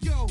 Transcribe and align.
yo, 0.00 0.26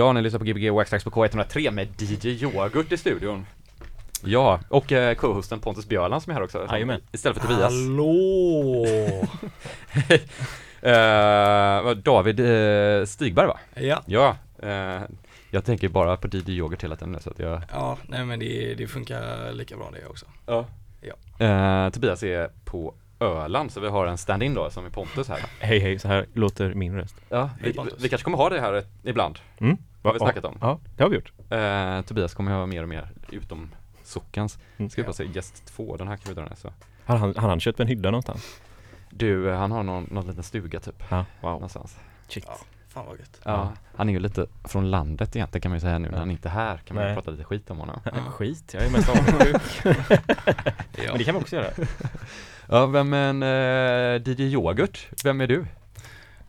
Ja, 0.00 0.12
ni 0.12 0.22
lyssnar 0.22 0.38
på 0.38 0.44
Gbg 0.44 0.70
Waxtrax 0.70 1.04
på 1.04 1.10
K103 1.10 1.70
med 1.70 1.88
DJ 1.98 2.28
Yoghurt 2.28 2.92
i 2.92 2.96
studion. 2.96 3.46
Ja, 4.24 4.60
och 4.68 4.92
eh, 4.92 5.14
co-hosten 5.14 5.60
Pontus 5.60 5.88
Björland 5.88 6.22
som 6.22 6.30
är 6.30 6.34
här 6.34 6.42
också. 6.42 6.66
Jajamän. 6.70 7.00
Istället 7.12 7.38
för 7.38 7.48
Tobias. 7.48 7.72
Hallå! 7.72 8.86
Eh, 10.82 11.90
David 11.90 12.40
eh, 12.40 13.04
Stigberg 13.04 13.46
va? 13.46 13.58
Ja, 13.74 14.02
Ja, 14.06 14.36
eh, 14.62 15.02
jag 15.50 15.64
tänker 15.64 15.88
bara 15.88 16.16
på 16.16 16.28
DJ 16.28 16.50
Yoghurt 16.50 16.84
hela 16.84 16.96
tiden 16.96 17.20
så 17.20 17.30
att 17.30 17.38
jag 17.38 17.62
ja, 17.72 17.98
nej 18.08 18.24
men 18.24 18.38
det, 18.38 18.74
det 18.74 18.86
funkar 18.86 19.52
lika 19.52 19.76
bra 19.76 19.90
det 19.92 20.06
också. 20.06 20.26
Ja. 20.46 20.66
Ja. 21.00 21.46
Eh, 21.46 21.90
Tobias 21.90 22.22
är 22.22 22.50
på 22.64 22.94
Öland 23.20 23.72
så 23.72 23.80
vi 23.80 23.88
har 23.88 24.06
en 24.06 24.18
stand-in 24.18 24.54
då 24.54 24.70
som 24.70 24.86
är 24.86 24.90
Pontus 24.90 25.28
här. 25.28 25.40
Hej 25.60 25.78
hej, 25.78 25.98
så 25.98 26.08
här 26.08 26.26
låter 26.34 26.74
min 26.74 26.94
röst. 26.94 27.16
Ja, 27.28 27.50
vi, 27.62 27.72
Pontus. 27.72 28.04
vi 28.04 28.08
kanske 28.08 28.24
kommer 28.24 28.38
ha 28.38 28.48
det 28.48 28.60
här 28.60 28.72
ett, 28.72 28.88
ibland. 29.02 29.38
Mm. 29.58 29.76
Har 30.02 30.12
vi 30.12 30.18
snackat 30.18 30.44
om. 30.44 30.58
Ja, 30.60 30.80
det 30.96 31.02
har 31.02 31.10
vi 31.10 31.16
gjort. 31.16 31.32
Eh, 31.50 32.02
Tobias 32.02 32.34
kommer 32.34 32.52
ha 32.52 32.66
mer 32.66 32.82
och 32.82 32.88
mer 32.88 33.08
utom 33.30 33.70
sockens. 34.02 34.58
Mm. 34.76 34.90
Ska 34.90 35.02
vi 35.02 35.06
bara 35.06 35.12
säga 35.12 35.30
gäst 35.30 35.66
två, 35.66 35.96
den 35.96 36.08
här 36.08 36.16
kan 36.16 36.28
vi 36.28 36.34
dra 36.34 36.44
ner 36.44 36.54
så. 36.56 36.72
Har 37.04 37.16
han, 37.16 37.36
har 37.36 37.48
han 37.48 37.60
köpt 37.60 37.80
en 37.80 37.86
hydda 37.86 38.10
någonstans? 38.10 38.60
Du, 39.10 39.50
eh, 39.50 39.58
han 39.58 39.70
har 39.70 39.82
någon, 39.82 40.08
någon 40.10 40.26
liten 40.26 40.42
stuga 40.42 40.80
typ. 40.80 41.04
Ja, 41.08 41.24
wow. 41.40 41.52
Någonstans. 41.52 41.98
Shit. 42.28 42.44
Ja, 42.48 42.58
fan 42.88 43.06
vad 43.06 43.18
gött. 43.18 43.40
Ja, 43.44 43.72
han 43.96 44.08
är 44.08 44.12
ju 44.12 44.18
lite 44.18 44.46
från 44.64 44.90
landet 44.90 45.36
egentligen 45.36 45.62
kan 45.62 45.70
man 45.70 45.76
ju 45.76 45.80
säga 45.80 45.98
nu 45.98 46.10
när 46.10 46.18
han 46.18 46.30
inte 46.30 46.48
är 46.48 46.52
här 46.52 46.76
kan 46.76 46.94
man 46.94 47.04
ju 47.04 47.08
Nej. 47.08 47.16
prata 47.16 47.30
lite 47.30 47.44
skit 47.44 47.70
om 47.70 47.78
honom. 47.78 48.00
Ja. 48.04 48.10
Skit, 48.30 48.74
jag 48.74 48.84
är 48.84 48.90
mest 48.90 49.08
avundsjuk. 49.08 49.62
Ja. 50.96 51.08
Men 51.08 51.18
det 51.18 51.24
kan 51.24 51.34
vi 51.34 51.40
också 51.40 51.56
göra. 51.56 51.70
Ja, 52.72 52.86
vem 52.86 53.08
men 53.08 53.42
eh, 53.42 54.22
DJ 54.22 54.42
Yoghurt, 54.42 55.08
vem 55.24 55.40
är 55.40 55.46
du? 55.46 55.66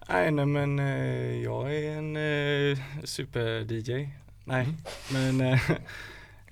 Nej, 0.09 0.31
nej 0.31 0.45
men 0.45 0.79
eh, 0.79 1.44
jag 1.44 1.75
är 1.75 1.97
en 1.97 2.15
eh, 2.15 2.77
super-DJ. 3.03 4.09
Nej, 4.44 4.68
men 5.13 5.41
eh, 5.41 5.59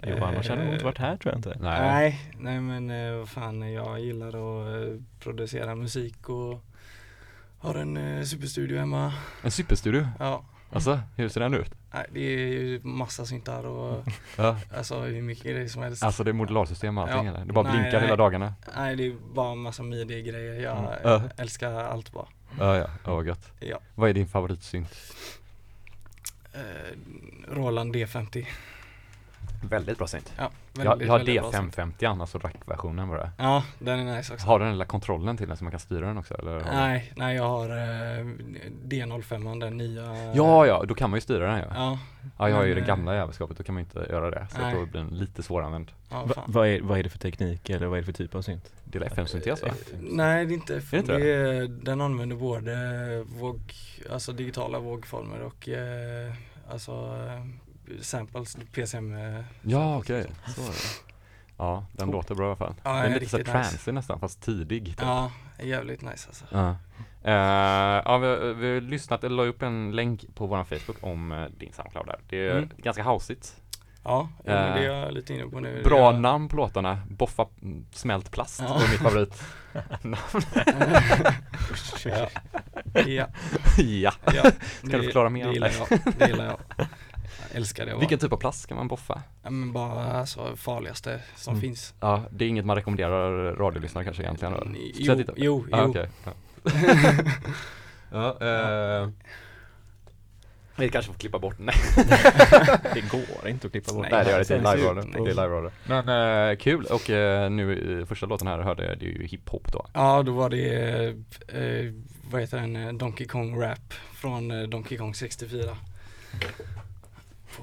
Jo, 0.03 0.23
annars 0.23 0.49
hade 0.49 0.63
han 0.63 0.73
inte 0.73 0.85
varit 0.85 0.97
här 0.97 1.17
tror 1.17 1.33
jag 1.33 1.39
inte. 1.39 1.57
Nej, 1.61 2.19
nej 2.37 2.59
men 2.59 2.89
eh, 2.89 3.17
vad 3.17 3.29
fan, 3.29 3.71
jag 3.73 3.99
gillar 3.99 4.27
att 4.27 4.67
eh, 4.87 5.01
producera 5.19 5.75
musik 5.75 6.29
och 6.29 6.63
har 7.59 7.75
en 7.75 7.97
eh, 7.97 8.23
superstudio 8.23 8.79
hemma. 8.79 9.13
En 9.43 9.51
superstudio? 9.51 10.07
Ja, 10.19 10.43
Alltså, 10.73 10.99
hur 11.15 11.29
ser 11.29 11.39
den 11.41 11.53
ut? 11.53 11.71
nej, 11.93 12.05
det 12.11 12.19
är 12.19 12.37
ju 12.47 12.79
massa 12.83 13.25
syntar 13.25 13.65
och 13.65 14.05
Ja, 14.37 14.57
alltså 14.77 14.99
hur 15.01 15.21
mycket 15.21 15.43
grejer 15.43 15.67
som 15.67 15.81
helst. 15.83 16.03
alltså 16.03 16.23
det 16.23 16.31
är 16.31 16.33
modularsystem 16.33 16.97
och 16.97 17.03
allting 17.03 17.25
Ja. 17.27 17.33
eller? 17.33 17.45
Det 17.45 17.53
bara 17.53 17.63
Nej, 17.63 17.71
blinkar 17.79 17.91
nej. 17.97 18.01
hela 18.01 18.15
dagarna? 18.15 18.53
Nej, 18.75 18.95
det 18.95 19.05
är 19.05 19.15
bara 19.33 19.55
massa 19.55 19.83
midi-grejer. 19.83 20.61
Jag 20.61 20.77
Mm. 20.77 20.91
Ja. 21.03 21.21
älskar 21.37 21.71
allt 21.71 22.11
bara. 22.11 22.25
Ja, 22.59 22.77
ja, 22.77 22.87
ja 23.05 23.15
vad 23.15 23.27
gött. 23.27 23.51
Ja. 23.59 23.79
Vad 23.95 24.09
är 24.09 24.13
din 24.13 24.27
favoritsynt? 24.27 24.95
Eh, 26.53 26.59
Roland 27.51 27.95
D50. 27.95 28.45
Väldigt 29.61 29.97
bra 29.97 30.07
synt. 30.07 30.33
Ja, 30.37 30.49
Jag, 30.73 30.85
jag 30.85 30.89
har 30.91 31.17
väldigt 31.17 31.41
bra 31.41 31.51
synt. 31.51 31.75
D550, 31.75 32.21
alltså 32.21 32.37
rackversionen 32.37 33.09
bara. 33.09 33.31
Ja, 33.37 33.63
den 33.79 33.99
är 34.07 34.17
nice 34.17 34.33
också. 34.33 34.47
Har 34.47 34.59
du 34.59 34.65
den 34.65 34.73
lilla 34.73 34.85
kontrollen 34.85 35.37
till 35.37 35.47
den 35.47 35.57
så 35.57 35.63
man 35.63 35.71
kan 35.71 35.79
styra 35.79 36.05
den 36.07 36.17
också 36.17 36.33
eller? 36.33 36.51
har 36.51 36.59
du- 36.59 36.65
Nej, 36.65 37.13
nej 37.15 37.35
jag 37.35 37.49
har 37.49 37.69
eh, 37.69 38.25
D05 38.85 39.59
den 39.59 39.77
nya 39.77 40.33
Ja, 40.35 40.65
ja, 40.65 40.83
då 40.87 40.95
kan 40.95 41.09
man 41.09 41.17
ju 41.17 41.21
styra 41.21 41.47
den 41.47 41.57
ja. 41.59 41.65
Ja, 41.73 41.99
Ja, 42.37 42.49
jag 42.49 42.55
har 42.55 42.63
ju 42.63 42.73
det 42.73 42.81
eh, 42.81 42.87
gamla 42.87 43.15
jävelskapet, 43.15 43.57
då 43.57 43.63
kan 43.63 43.75
man 43.75 43.83
inte 43.83 43.99
göra 44.09 44.31
det. 44.31 44.47
Så 44.51 44.61
nej. 44.61 44.75
då 44.75 44.85
blir 44.85 45.01
den 45.01 45.07
lite 45.09 45.43
svåranvänd. 45.43 45.91
ja 46.09 46.25
Va, 46.25 46.43
vad, 46.45 46.67
är, 46.67 46.81
vad 46.81 46.99
är 46.99 47.03
det 47.03 47.09
för 47.09 47.19
teknik 47.19 47.69
eller 47.69 47.87
vad 47.87 47.97
är 47.97 48.01
det 48.01 48.05
för 48.05 48.13
typ 48.13 48.35
av 48.35 48.41
synt? 48.41 48.71
Det 48.83 48.97
är 48.97 49.01
FM-syntes 49.05 49.61
va? 49.61 49.67
Eh, 49.67 49.73
Nej 49.99 50.45
det 50.45 50.53
är 50.53 50.55
inte, 50.55 50.81
det 50.91 50.97
inte 50.97 51.17
det 51.17 51.31
är, 51.33 51.67
den 51.67 52.01
använder 52.01 52.35
både 52.35 52.75
våg, 53.39 53.59
alltså 54.11 54.31
digitala 54.31 54.79
vågformer 54.79 55.39
och 55.41 55.69
eh, 55.69 56.33
alltså 56.71 56.91
eh, 56.91 57.45
samples, 58.01 58.57
PCM 58.71 59.13
eh, 59.15 59.41
Ja, 59.61 59.97
okej. 59.97 60.25
Så 60.55 60.61
är 60.61 60.65
det. 60.65 60.73
Ja, 61.57 61.85
den 61.91 62.07
Cool. 62.07 62.15
låter 62.15 62.35
bra 62.35 62.45
i 62.45 62.47
alla 62.47 62.55
fall. 62.55 62.73
Ja, 62.83 62.93
den 62.93 63.11
är 63.11 63.19
lite 63.19 63.31
så 63.31 63.37
riktigt 63.37 63.51
trancy 63.53 63.73
nice. 63.75 63.91
nästan, 63.91 64.19
fast 64.19 64.41
tidig. 64.41 64.85
Typ. 64.85 65.01
Ja, 65.01 65.31
jävligt 65.63 66.01
nice 66.01 66.27
alltså 66.27 66.45
Ja. 66.51 66.75
Eh, 67.23 67.33
ja, 68.05 68.17
vi, 68.17 68.53
vi 68.53 68.73
har 68.73 68.81
lyssnat, 68.81 69.23
eller 69.23 69.35
la 69.35 69.43
upp 69.43 69.61
en 69.61 69.91
länk 69.91 70.25
på 70.35 70.47
vår 70.47 70.63
Facebook 70.63 70.97
om 71.01 71.31
eh, 71.31 71.45
din 71.57 71.73
Soundcloud 71.73 72.05
där. 72.05 72.19
Det 72.29 72.37
är 72.47 72.57
Mm. 72.57 72.69
ganska 72.77 73.03
houseigt. 73.03 73.55
Ja, 74.03 74.29
men 74.45 74.75
det 74.77 74.85
är 74.85 74.93
jag 75.03 75.13
lite 75.13 75.33
inne 75.33 75.43
på 75.45 75.59
nu 75.59 75.81
Bra 75.83 75.99
jag, 76.13 76.21
namn 76.21 76.47
på 76.49 76.55
låtarna, 76.55 76.99
Boffa 77.09 77.45
smält 77.93 78.31
plast 78.31 78.59
Ja. 78.61 78.73
var 78.73 78.79
mitt 78.79 78.99
favorit. 78.99 79.43
ja. 82.05 82.29
ja, 83.05 83.27
ja. 83.77 84.11
ja. 84.33 84.51
Ska 84.83 84.97
du 84.97 85.03
förklara 85.03 85.29
mer? 85.29 85.47
Det 85.47 85.53
gillar 85.53 85.71
jag, 85.89 85.99
det 86.17 86.27
gillar 86.27 86.45
jag 86.45 86.87
Jag 87.47 87.55
älskar 87.57 87.85
det 87.85 87.95
Vilken 87.99 88.19
typ 88.19 88.33
av 88.33 88.37
plast 88.37 88.67
kan 88.67 88.77
man 88.77 88.87
boffa? 88.87 89.21
ja, 89.43 89.49
men 89.49 89.73
bara 89.73 90.03
alltså 90.03 90.55
farligaste 90.55 91.19
som 91.35 91.53
Mm. 91.53 91.61
finns 91.61 91.93
Ja, 91.99 92.23
det 92.31 92.45
är 92.45 92.49
inget 92.49 92.65
man 92.65 92.75
rekommenderar 92.75 93.55
radiolyssnare 93.55 94.03
kanske 94.05 94.23
egentligen 94.23 94.53
då? 94.53 94.63
Jo, 94.95 95.23
jo, 95.35 95.65
jo. 95.71 95.77
okej. 95.77 96.09
Ja. 96.25 96.31
ja, 98.41 98.47
eh, 99.03 99.09
Vi 100.75 100.89
kanske 100.89 101.11
får 101.11 101.19
klippa 101.19 101.39
bort, 101.39 101.55
nej, 101.59 101.75
Det 102.93 103.01
går 103.11 103.47
inte 103.47 103.67
att 103.67 103.71
klippa 103.73 103.93
bort. 103.93 104.05
nej 104.11 104.25
det 104.25 104.31
gör 104.31 104.37
det 104.37 105.01
inte, 105.01 105.17
Nej. 105.19 105.25
det 105.25 105.31
är 105.31 105.35
live-radio 105.35 105.71
Men 105.87 106.49
eh, 106.49 106.57
kul, 106.57 106.85
och 106.85 107.09
eh, 107.09 107.49
nu 107.51 107.75
i 108.01 108.05
första 108.05 108.25
låten 108.25 108.47
här 108.47 108.59
hörde 108.59 108.85
jag, 108.85 108.99
det 108.99 109.05
är 109.05 109.09
ju 109.09 109.27
hiphop 109.27 109.71
då 109.73 109.85
Ja, 109.93 110.23
då 110.23 110.31
var 110.31 110.49
det, 110.49 111.05
eh, 111.47 111.93
vad 112.31 112.41
heter 112.41 112.57
den, 112.57 112.75
eh, 112.75 112.93
Donkey 112.93 113.27
Kong 113.27 113.61
Rap 113.61 113.93
från 114.13 114.51
eh, 114.51 114.67
Donkey 114.67 114.97
Kong 114.97 115.13
64 115.15 115.77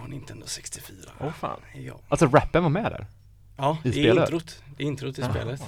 På 0.01 0.07
Nintendo 0.07 0.47
64 0.47 0.97
Åh 1.21 1.33
fan. 1.33 1.61
Ja, 1.75 1.95
Alltså 2.09 2.27
rappen 2.27 2.63
var 2.63 2.71
med 2.71 2.93
där? 2.93 3.07
ja 3.57 3.79
I 3.85 3.89
det 3.91 3.99
är 3.99 4.03
spelet? 4.03 4.25
introt, 4.29 4.63
det 4.77 4.83
är 4.83 4.87
introt 4.87 5.19
i 5.19 5.23
Jaha. 5.23 5.31
spelet 5.31 5.63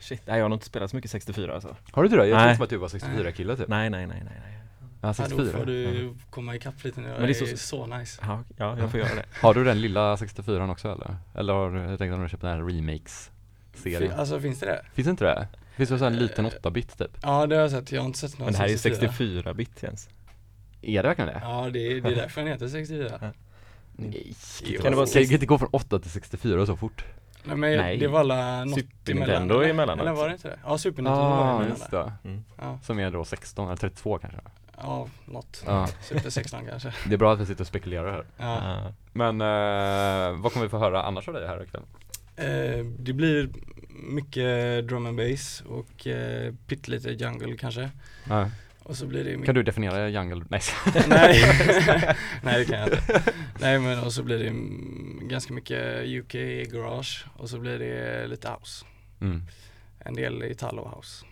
Shit, 0.00 0.22
nej 0.26 0.36
jag 0.36 0.44
har 0.44 0.48
nog 0.48 0.56
inte 0.56 0.66
spelat 0.66 0.90
så 0.90 0.96
mycket 0.96 1.10
64 1.10 1.54
alltså. 1.54 1.76
Har 1.92 2.02
du 2.02 2.06
inte 2.06 2.16
det? 2.18 2.26
Jag 2.26 2.38
tänkte 2.38 2.56
som 2.56 2.64
att 2.64 2.70
du 2.70 2.76
var 2.76 2.88
64-kille 2.88 3.56
typ 3.56 3.68
Nej, 3.68 3.90
nej, 3.90 4.06
nej, 4.06 4.22
nej. 4.24 4.40
nej. 4.44 4.54
Ja, 5.00 5.08
Ja, 5.08 5.14
64 5.14 5.44
då 5.44 5.50
får 5.58 5.66
du 5.66 6.14
komma 6.30 6.54
ikapp 6.56 6.84
lite 6.84 7.00
nu, 7.00 7.08
Men 7.08 7.16
det 7.22 7.26
är 7.26 7.42
är 7.42 7.56
så- 7.56 7.56
så, 7.56 7.86
nice 7.86 8.20
Ja, 8.22 8.44
ja, 8.56 8.78
jag 8.78 8.90
får 8.90 9.00
göra 9.00 9.14
det. 9.14 9.24
Har 9.42 9.54
du 9.54 9.64
den 9.64 9.80
lilla 9.80 10.16
64 10.16 10.70
också 10.70 10.92
eller? 10.92 11.16
Eller 11.34 11.52
har 11.52 11.70
du, 11.70 11.78
jag 11.78 11.98
tänkte 11.98 12.14
om 12.14 12.22
du 12.22 12.28
köpt 12.28 12.42
den 12.42 12.50
här 12.50 12.62
remakes-serien? 12.62 14.12
Alltså 14.12 14.40
finns 14.40 14.60
det 14.60 14.66
det? 14.66 14.84
Finns 14.94 15.08
inte 15.08 15.24
det? 15.24 15.48
Finns 15.76 15.88
det 15.88 15.98
så 15.98 16.04
en 16.04 16.16
liten 16.16 16.46
8-bit 16.46 16.98
typ? 16.98 17.10
Ja 17.22 17.46
det 17.46 17.54
har 17.54 17.62
jag 17.62 17.70
sett, 17.70 17.92
jag 17.92 18.00
har 18.00 18.06
inte 18.06 18.18
sett 18.18 18.38
någon 18.38 18.44
Men 18.46 18.52
det 18.52 18.58
här 18.58 18.68
är 18.68 18.76
64 18.76 19.10
64-bit 19.42 19.82
Jens. 19.82 20.08
Är 20.82 21.02
det 21.02 21.08
verkligen 21.08 21.28
det? 21.28 21.40
Ja 21.42 21.70
det 21.72 21.78
är, 21.92 22.00
det 22.00 22.08
är 22.08 22.16
därför 22.16 22.40
den 22.40 22.50
heter 22.52 22.68
64 22.68 23.32
Nej, 24.00 24.34
Jo. 24.64 24.82
kan 24.82 24.90
det 24.92 24.96
vara 24.96 25.06
kan 25.06 25.22
det 25.22 25.32
inte 25.32 25.46
gå 25.46 25.58
från 25.58 25.68
8 25.72 25.98
till 25.98 26.10
64 26.10 26.66
så 26.66 26.76
fort? 26.76 27.04
Nej 27.44 27.56
men 27.56 27.76
Nej. 27.76 27.96
det 27.96 28.08
var 28.08 28.20
alla 28.20 28.64
något 28.64 28.74
Super 28.78 29.12
emellan, 29.12 29.28
Nintendo 29.28 29.54
eller? 29.60 29.70
emellan 29.70 30.00
Eller 30.00 30.12
var 30.12 30.26
det 30.28 30.32
inte 30.32 30.48
det? 30.48 30.58
Ja 30.64 30.78
Super 30.78 31.02
Nintendo 31.02 31.28
var 31.28 31.38
ah, 31.42 31.50
emellan 31.54 31.68
just 31.68 31.90
där. 31.90 32.12
det. 32.22 32.28
Mm. 32.28 32.44
Ja, 32.58 32.78
Som 32.82 32.98
är 32.98 33.10
då 33.10 33.24
16 33.24 33.66
eller 33.66 33.76
32 33.76 34.18
kanske? 34.18 34.40
ja 34.82 35.08
något 35.26 35.62
Ja. 35.66 35.88
Super 36.02 36.30
16 36.30 36.60
kanske 36.70 36.92
Det 37.08 37.14
är 37.14 37.18
bra 37.18 37.32
att 37.32 37.40
vi 37.40 37.46
sitter 37.46 37.60
och 37.60 37.66
spekulerar 37.66 38.12
här. 38.12 38.24
Ja 38.36 38.46
Ah. 38.46 38.92
Men 39.12 39.40
eh, 39.40 40.40
vad 40.42 40.52
kommer 40.52 40.66
vi 40.66 40.70
få 40.70 40.78
höra 40.78 41.02
annars 41.02 41.28
av 41.28 41.34
dig 41.34 41.46
här 41.46 41.62
ikväll? 41.62 41.82
Eh, 42.36 42.84
det 42.98 43.12
blir 43.12 43.48
mycket 43.88 44.88
drum 44.88 45.06
and 45.06 45.16
bass 45.16 45.62
och 45.68 46.06
eh, 46.06 46.54
pyttelite 46.66 47.10
jungle 47.10 47.56
kanske. 47.56 47.90
Ja. 48.28 48.50
Och 48.88 48.96
så 48.96 49.06
blir 49.06 49.24
det 49.24 49.30
mycket 49.30 49.46
Kan 49.46 49.54
du 49.54 49.62
definiera 49.62 50.08
jungle? 50.08 50.44
Nej, 50.48 50.60
Nej, 51.08 51.42
nej 52.42 52.58
det 52.58 52.64
kan 52.64 52.78
jag 52.80 52.88
inte. 52.88 53.22
Nej 53.60 53.78
men 53.78 53.98
och 53.98 54.12
så 54.12 54.22
blir 54.22 54.38
det 54.38 54.46
mm, 54.48 55.20
ganska 55.28 55.52
mycket 55.54 56.06
UK 56.06 56.32
garage 56.72 57.26
och 57.36 57.50
så 57.50 57.58
blir 57.58 57.78
det 57.78 58.26
lite 58.26 58.48
house. 58.50 58.84
mm. 59.20 59.42
En 59.98 60.14
del 60.14 60.42
Italo 60.42 60.92
house 60.96 61.24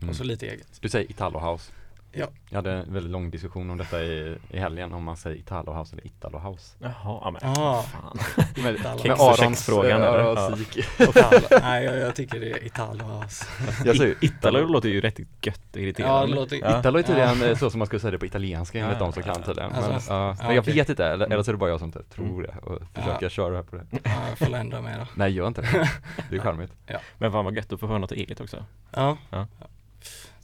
Mm. 0.00 0.10
och 0.10 0.16
så 0.16 0.24
lite 0.24 0.46
eget. 0.46 0.78
Du 0.80 0.88
säger 0.88 1.10
Italo 1.10 1.38
House 1.38 1.72
Ja. 2.12 2.26
Jag 2.50 2.56
hade 2.56 2.72
en 2.72 2.92
väldigt 2.92 3.12
lång 3.12 3.30
diskussion 3.30 3.70
om 3.70 3.78
detta 3.78 4.02
i, 4.02 4.36
i 4.50 4.58
helgen 4.58 4.92
om 4.92 5.04
man 5.04 5.16
säger 5.16 5.36
Italo 5.36 5.72
House 5.72 5.94
eller 5.96 6.06
Italo 6.06 6.38
House 6.38 6.76
Jaha, 6.78 6.92
ja 7.04 7.30
men 7.30 7.50
Ah. 7.56 7.82
fan. 7.82 8.18
Med, 8.62 8.74
med 8.74 8.86
Arons 9.20 9.68
eller? 9.68 9.88
Ja. 10.18 10.56
sik. 10.56 10.76
Italo. 11.00 11.40
nej 11.62 11.84
jag, 11.84 11.98
jag 11.98 12.14
tycker 12.14 12.40
det 12.40 12.50
är 12.50 12.66
Italo 12.66 13.04
house. 13.04 13.46
Jag 13.84 13.96
säger 13.96 14.16
Italo 14.20 14.66
låter 14.66 14.88
ju 14.88 15.00
rätt 15.00 15.18
gött 15.42 15.76
irriterande. 15.76 16.20
Ja 16.20 16.26
det 16.26 16.34
låter 16.34 16.56
Ja. 16.56 16.80
Italo 16.80 16.98
är 16.98 17.02
tydligen 17.02 17.42
eh, 17.42 17.56
så 17.56 17.70
som 17.70 17.78
man 17.78 17.86
skulle 17.86 18.00
säga 18.00 18.10
det 18.10 18.18
på 18.18 18.26
italienska 18.26 18.78
enligt 18.78 18.98
Ja, 19.00 19.04
de 19.04 19.12
som 19.12 19.22
kan 19.22 19.34
ja, 19.38 19.46
tydligen. 19.46 19.72
alltså, 19.72 19.90
Men, 20.12 20.18
ja, 20.20 20.28
ja, 20.38 20.44
men 20.46 20.54
jag 20.54 20.62
okej. 20.62 20.74
vet 20.74 20.88
inte, 20.88 21.04
eller, 21.06 21.24
Mm. 21.26 21.32
eller 21.32 21.42
så 21.42 21.50
är 21.50 21.52
det 21.52 21.58
bara 21.58 21.70
jag 21.70 21.78
som 21.78 21.86
inte 21.88 22.02
tror 22.02 22.42
det 22.42 22.54
och 22.62 22.78
försöker 22.94 23.26
Ja. 23.26 23.28
köra 23.30 23.62
på 23.62 23.76
det. 23.76 23.86
Ja, 23.90 24.10
jag 24.28 24.38
får 24.38 24.54
ändra 24.56 24.80
mig 24.80 24.94
då. 24.98 25.06
Nej, 25.14 25.32
gör 25.32 25.46
inte 25.48 25.60
det. 25.60 25.90
Det 26.30 26.36
är 26.36 26.40
charmigt. 26.40 26.72
Men 27.18 27.32
fan 27.32 27.44
vad 27.44 27.56
gött 27.56 27.72
att 27.72 27.80
få 27.80 27.86
höra 27.86 27.98
något 27.98 28.12
eget 28.12 28.40
också. 28.40 28.64
Ja. 28.90 29.16
Ja. 29.30 29.46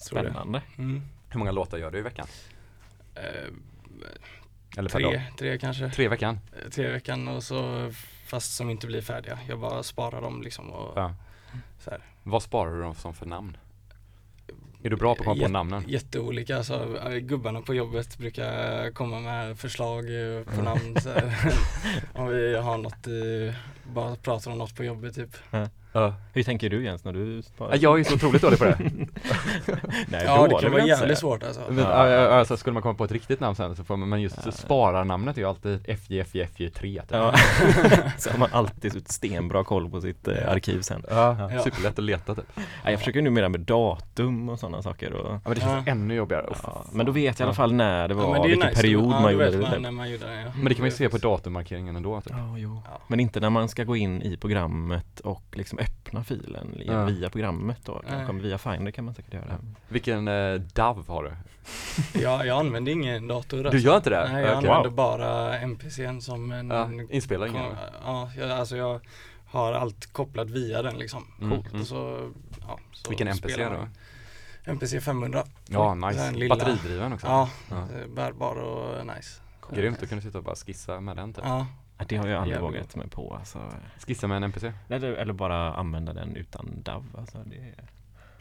Tror 0.09 0.23
det. 0.23 0.31
Spännande. 0.31 0.63
Mm. 0.79 1.03
Hur 1.35 1.39
många 1.39 1.53
låtar 1.53 1.79
gör 1.79 1.91
du 1.91 1.99
i 1.99 2.03
veckan? 2.03 2.27
Eh, 3.15 3.23
Eller 4.79 4.91
per 4.91 5.01
dag? 5.01 5.13
tre, 5.13 5.23
tre 5.39 5.59
kanske. 5.59 5.91
Tre 5.91 6.05
i 6.05 6.09
veckan? 6.09 6.39
Eh, 6.65 6.71
Tre 6.71 6.89
i 6.89 6.91
veckan 6.91 7.29
och 7.29 7.43
så 7.43 7.91
fast 8.27 8.55
som 8.57 8.71
inte 8.71 8.87
blir 8.87 9.01
färdiga. 9.03 9.39
Jag 9.49 9.61
bara 9.61 9.83
sparar 9.83 10.21
dem 10.23 10.43
liksom 10.43 10.71
och 10.71 10.99
Ja. 10.99 11.15
så 11.79 11.91
här. 11.91 12.01
Vad 12.23 12.43
sparar 12.43 12.75
du 12.75 12.83
dem 12.83 12.95
som 12.95 13.15
för 13.15 13.27
namn? 13.27 13.57
Är 14.83 14.91
du 14.91 14.97
bra 14.97 15.15
på 15.15 15.21
att 15.21 15.25
komma 15.25 15.35
på 15.37 15.41
Jät- 15.49 15.51
namnen? 15.53 15.85
Jätteolika, 15.87 16.57
alltså 16.57 16.99
äh, 17.09 17.17
gubbarna 17.19 17.63
på 17.63 17.75
jobbet 17.75 18.19
brukar 18.19 18.91
komma 18.91 19.21
med 19.21 19.59
förslag 19.59 20.05
eh, 20.39 20.43
på 20.45 20.63
namn 20.63 21.01
så 21.01 21.11
här. 21.11 21.53
Om 22.15 22.27
vi 22.29 22.57
har 22.57 22.79
något, 22.79 23.07
eh, 23.07 23.55
bara 23.95 24.17
pratar 24.17 24.51
om 24.51 24.59
något 24.59 24.77
på 24.77 24.85
jobbet 24.85 25.15
typ 25.15 25.37
Ja. 25.95 26.15
Hur 26.33 26.43
tänker 26.43 26.71
du 26.71 26.85
Jens 26.85 27.05
när 27.05 27.13
du 27.13 27.43
sparar? 27.43 27.71
Ja, 27.73 27.77
Jag 27.77 28.01
är 28.01 28.05
så 28.05 28.15
otroligt 28.15 28.43
dålig 28.43 28.59
på 28.59 28.65
det. 28.65 28.79
Nej, 30.09 30.23
Ja 30.25 30.47
det 30.49 30.59
kan 30.61 30.73
vara 30.73 30.87
jävligt 30.87 30.99
säga. 30.99 31.17
svårt 31.17 31.43
alltså. 31.43 31.61
Men, 31.69 31.79
Ja. 31.85 32.29
alltså, 32.29 32.57
skulle 32.57 32.75
man 32.75 32.83
komma 32.83 32.95
på 32.95 33.05
ett 33.05 33.13
riktigt 33.13 33.41
namn 33.41 33.57
sen 33.57 33.77
så 33.77 33.85
får 33.85 33.97
man, 33.97 34.09
men 34.09 34.23
just 34.23 34.39
Ja. 34.47 34.53
spararnamnet 34.53 35.37
är 35.37 35.41
ju 35.41 35.49
alltid 35.49 35.81
FJ, 35.89 36.21
FJ, 36.25 36.41
FJ 36.45 36.71
3 36.71 37.01
typ. 37.03 37.11
Ja. 37.11 37.35
så 38.19 38.31
har 38.31 38.39
man 38.39 38.49
alltid 38.53 39.09
stenbra 39.09 39.65
koll 39.65 39.91
på 39.91 40.01
sitt 40.01 40.29
eh, 40.29 40.49
arkiv 40.49 40.81
sen. 40.81 41.05
Ja, 41.11 41.51
Ja. 41.53 41.63
superlätt 41.63 41.99
att 41.99 42.05
leta 42.05 42.35
typ. 42.35 42.45
Ja, 42.85 42.91
jag 42.91 42.99
försöker 42.99 43.23
numera 43.23 43.49
med 43.49 43.61
datum 43.61 44.49
och 44.49 44.59
sådana 44.59 44.83
saker 44.83 45.13
och, 45.13 45.31
Ja, 45.35 45.41
men 45.45 45.55
det 45.55 45.61
känns 45.61 45.87
Ja. 45.87 45.93
ännu 45.93 46.15
jobbigare. 46.15 46.47
Ja, 46.63 46.85
Men 46.93 47.07
då 47.07 47.13
vet 47.13 47.39
jag 47.39 47.47
i 47.47 47.49
alla 47.49 47.55
fall 47.55 47.73
när 47.73 48.09
det 48.09 48.15
var, 48.15 48.35
det 48.35 48.41
är 48.41 48.49
vilken 48.49 48.69
nice. 48.69 48.81
period 48.81 49.09
man 49.09 49.33
gjorde 49.33 49.45
vet 49.45 49.53
det 49.53 49.59
man 49.61 49.71
typ. 49.73 49.81
när 49.83 49.91
man 49.91 50.11
gjorde 50.11 50.27
det 50.27 50.41
ja. 50.41 50.49
Men 50.57 50.65
det 50.65 50.75
kan 50.75 50.83
man 50.83 50.91
ju 50.91 50.97
se 50.97 51.09
på 51.09 51.19
datummarkeringen 51.19 51.97
ändå 51.97 52.21
typ. 52.21 52.33
Ja, 52.37 52.59
jo. 52.59 52.83
Ja. 52.85 52.99
Men 53.07 53.21
inte 53.21 53.41
när 53.41 53.51
man 53.51 53.69
ska 53.69 53.85
gå 53.85 53.97
in 53.97 54.23
i 54.23 54.37
programmet 54.37 55.21
och 55.21 55.43
liksom 55.53 55.79
öppna 55.85 56.25
filen 56.25 56.83
Ja. 56.87 57.05
via 57.05 57.31
programmet 57.31 57.79
då. 57.85 58.03
Nej. 58.05 58.27
Kanske 58.27 58.47
via 58.49 58.59
Finder 58.59 58.91
kan 58.93 59.05
man 59.05 59.15
säkert 59.15 59.35
göra. 59.35 59.45
Ja. 59.49 59.57
Vilken 59.89 60.29
eh, 60.29 60.55
DAV 60.55 61.09
har 61.09 61.23
du? 61.25 61.33
Ja, 62.23 62.45
jag 62.45 62.59
använder 62.59 62.93
ingen 62.93 63.29
dator 63.29 63.57
Du 63.59 63.65
alltså. 63.69 63.79
gör 63.79 63.97
inte 63.97 64.11
det? 64.11 64.29
Nej, 64.33 64.45
jag 64.45 64.59
Okej. 64.59 64.71
använder 64.71 64.91
bara 64.91 65.59
MPCn 65.59 66.21
som 66.21 66.53
en 66.53 66.71
Ja, 66.71 66.91
inspelningen. 67.11 67.65
kom- 67.65 67.77
Ja, 68.05 68.31
jag, 68.39 68.51
alltså 68.51 68.77
jag 68.77 69.01
har 69.47 69.73
allt 69.73 70.13
kopplat 70.13 70.51
via 70.51 70.83
den 70.83 70.99
liksom. 70.99 71.25
Mm, 71.41 71.51
Coolt. 71.51 71.73
mm. 71.73 71.85
Så, 71.85 72.31
ja, 72.61 72.79
så 72.93 73.09
Vilken 73.11 73.29
MPC 73.29 73.57
då? 73.65 73.89
MPC 74.73 75.01
500. 75.01 75.45
Ja, 75.69 75.95
nice. 75.95 76.31
lilla- 76.33 76.57
Batteridriven 76.57 77.13
också. 77.13 77.27
Ja, 77.27 77.49
Ja. 77.71 77.87
bärbar 78.17 78.57
och 78.57 79.07
nice. 79.07 79.41
Grymt, 79.75 80.01
då 80.01 80.07
kan 80.07 80.19
du 80.19 80.23
sitta 80.25 80.39
och 80.39 80.45
bara 80.45 80.57
skissa 80.57 81.01
med 81.01 81.17
den 81.17 81.33
typ. 81.33 81.45
Ja, 81.47 81.67
Det 82.07 82.17
har 82.17 82.27
jag 82.29 82.43
aldrig 82.43 82.57
Jävligt 82.57 82.75
vågat 82.77 82.97
mig 82.97 83.09
på 83.09 83.35
alltså. 83.35 83.59
Skissa 84.07 84.27
med 84.27 84.37
en 84.37 84.43
NPC. 84.43 84.73
Eller, 84.89 85.13
eller 85.13 85.33
bara 85.33 85.75
använda 85.75 86.13
den 86.13 86.37
utan 86.37 86.83
DAV 86.83 87.05
alltså. 87.19 87.39
Det, 87.39 87.57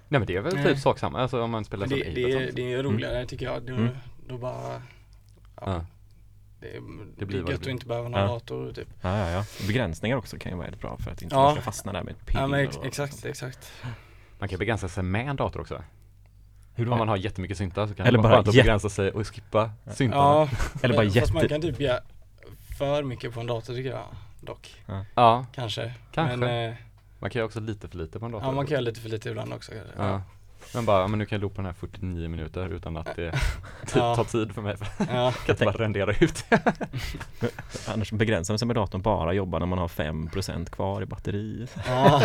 Nej 0.08 0.20
men 0.20 0.26
det 0.26 0.36
är 0.36 0.42
väl 0.42 0.64
typ 0.64 0.78
sak 0.78 1.00
samma, 1.00 1.20
alltså 1.22 1.42
om 1.44 1.52
man 1.52 1.66
spelar 1.66 1.88
det, 1.88 1.90
som 2.06 2.14
det, 2.14 2.32
är, 2.32 2.52
det 2.52 2.74
är 2.74 2.84
roligare 2.84 3.26
tycker 3.26 3.46
jag. 3.46 3.64
Då, 3.64 3.74
Mm. 3.74 3.90
då 4.28 4.38
bara, 4.38 4.74
ja, 4.74 4.82
Ja. 5.66 5.86
det, 6.60 6.76
är, 6.76 6.82
Det 6.82 6.86
det, 7.18 7.26
blir 7.26 7.44
det 7.44 7.52
gött 7.52 7.62
att 7.62 7.68
inte 7.68 7.86
behöva 7.86 8.10
någon 8.10 8.22
Ja. 8.22 8.28
dator 8.28 8.72
typ. 8.74 8.88
ja, 9.02 9.18
ja, 9.18 9.30
ja. 9.32 9.46
Begränsningar 9.68 10.18
också 10.18 10.38
kan 10.38 10.52
ju 10.52 10.58
vara 10.58 10.72
bra 10.82 10.98
för 10.98 11.12
att 11.12 11.22
inte 11.22 11.36
Ja. 11.36 11.52
ska 11.52 11.62
fastna 11.62 11.94
där 11.94 12.04
med 12.04 12.12
ett 12.12 12.26
piller 12.26 12.42
Ja 12.42 12.48
men 12.48 12.60
ex, 12.60 12.78
exakt, 12.84 13.26
exakt. 13.26 13.74
Man 14.40 14.50
kan 14.50 14.60
begränsa 14.60 14.88
sig 14.88 15.04
med 15.04 15.28
en 15.30 15.36
dator 15.36 15.60
också. 15.62 15.84
Hur 16.76 16.86
Om 16.86 16.92
då? 16.92 16.98
man 16.98 17.08
har 17.08 17.18
jättemycket 17.18 17.58
syntar 17.58 17.88
så 17.88 17.94
kan 17.96 18.06
Eller 18.06 18.18
man 18.20 18.24
bara 18.24 18.32
bara 18.34 18.40
att 18.40 18.46
jätte- 18.56 18.64
begränsa 18.66 18.90
sig 18.90 19.12
och 19.12 19.28
skippa 19.28 19.72
syntarna. 19.92 20.22
Ja, 20.24 20.50
Eller 20.84 20.96
bara 20.96 21.10
fast 21.10 21.34
man 21.34 21.44
jätte... 21.44 21.54
kan 21.54 21.62
typ 21.62 21.80
för 22.78 23.04
mycket 23.04 23.34
på 23.34 23.40
en 23.40 23.48
dator 23.48 23.74
tycker 23.74 23.90
jag. 23.90 24.06
dock. 24.42 24.84
Ja, 25.16 25.46
Kanske. 25.56 25.94
Kanske. 26.12 26.38
Men 26.38 26.70
eh, 26.70 26.76
man 27.20 27.30
kan 27.30 27.40
ju 27.40 27.46
också 27.46 27.60
lite 27.60 27.88
för 27.88 27.98
lite 27.98 28.20
på 28.20 28.26
en 28.26 28.32
dator. 28.32 28.48
ja, 28.48 28.52
man 28.52 28.66
kan 28.66 28.72
göra 28.72 28.82
lite 28.82 29.00
för 29.02 29.10
lite 29.10 29.30
ibland 29.30 29.54
också 29.54 29.72
kanske. 29.72 30.04
Ja. 30.04 30.22
Men 30.74 30.86
bara, 30.86 31.08
men 31.08 31.20
nu 31.20 31.26
kan 31.26 31.36
jag 31.36 31.42
loopa 31.42 31.56
den 31.56 31.66
här 31.66 31.74
49 31.74 32.30
minuter 32.30 32.70
utan 32.70 32.98
att 32.98 33.16
det 33.16 33.24
Ja. 33.96 34.16
tar 34.16 34.24
tid 34.24 34.52
för 34.52 34.62
mig. 34.62 34.76
Ja. 35.00 35.32
kan 35.46 35.54
inte 35.56 35.66
bara 35.66 35.78
rendera 35.78 36.12
ut. 36.20 36.46
Annars 37.88 38.12
begränsar 38.12 38.54
man 38.54 38.60
sig 38.60 38.66
med 38.68 38.76
datorn 38.76 39.02
bara 39.02 39.34
jobba 39.34 39.60
när 39.60 39.66
man 39.66 39.80
har 39.80 39.88
5% 39.88 40.66
kvar 40.70 41.02
i 41.02 41.06
batteri. 41.06 41.68
Ja. 41.88 42.22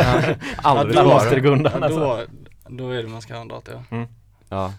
Aldrig 0.56 0.96
Ja, 0.96 1.02
då- 1.02 1.08
måste 1.08 1.34
det 1.34 1.40
gå 1.40 1.48
undan 1.48 1.72
Ja, 1.80 1.84
alltså. 1.84 2.00
då, 2.00 2.20
då 2.76 2.90
är 2.90 3.02
det 3.02 3.08
man 3.08 3.22
ska 3.22 3.34
ha 3.34 3.40
en 3.40 3.48
dator 3.48 3.82
ja. 3.90 4.06
Ja. 4.48 4.72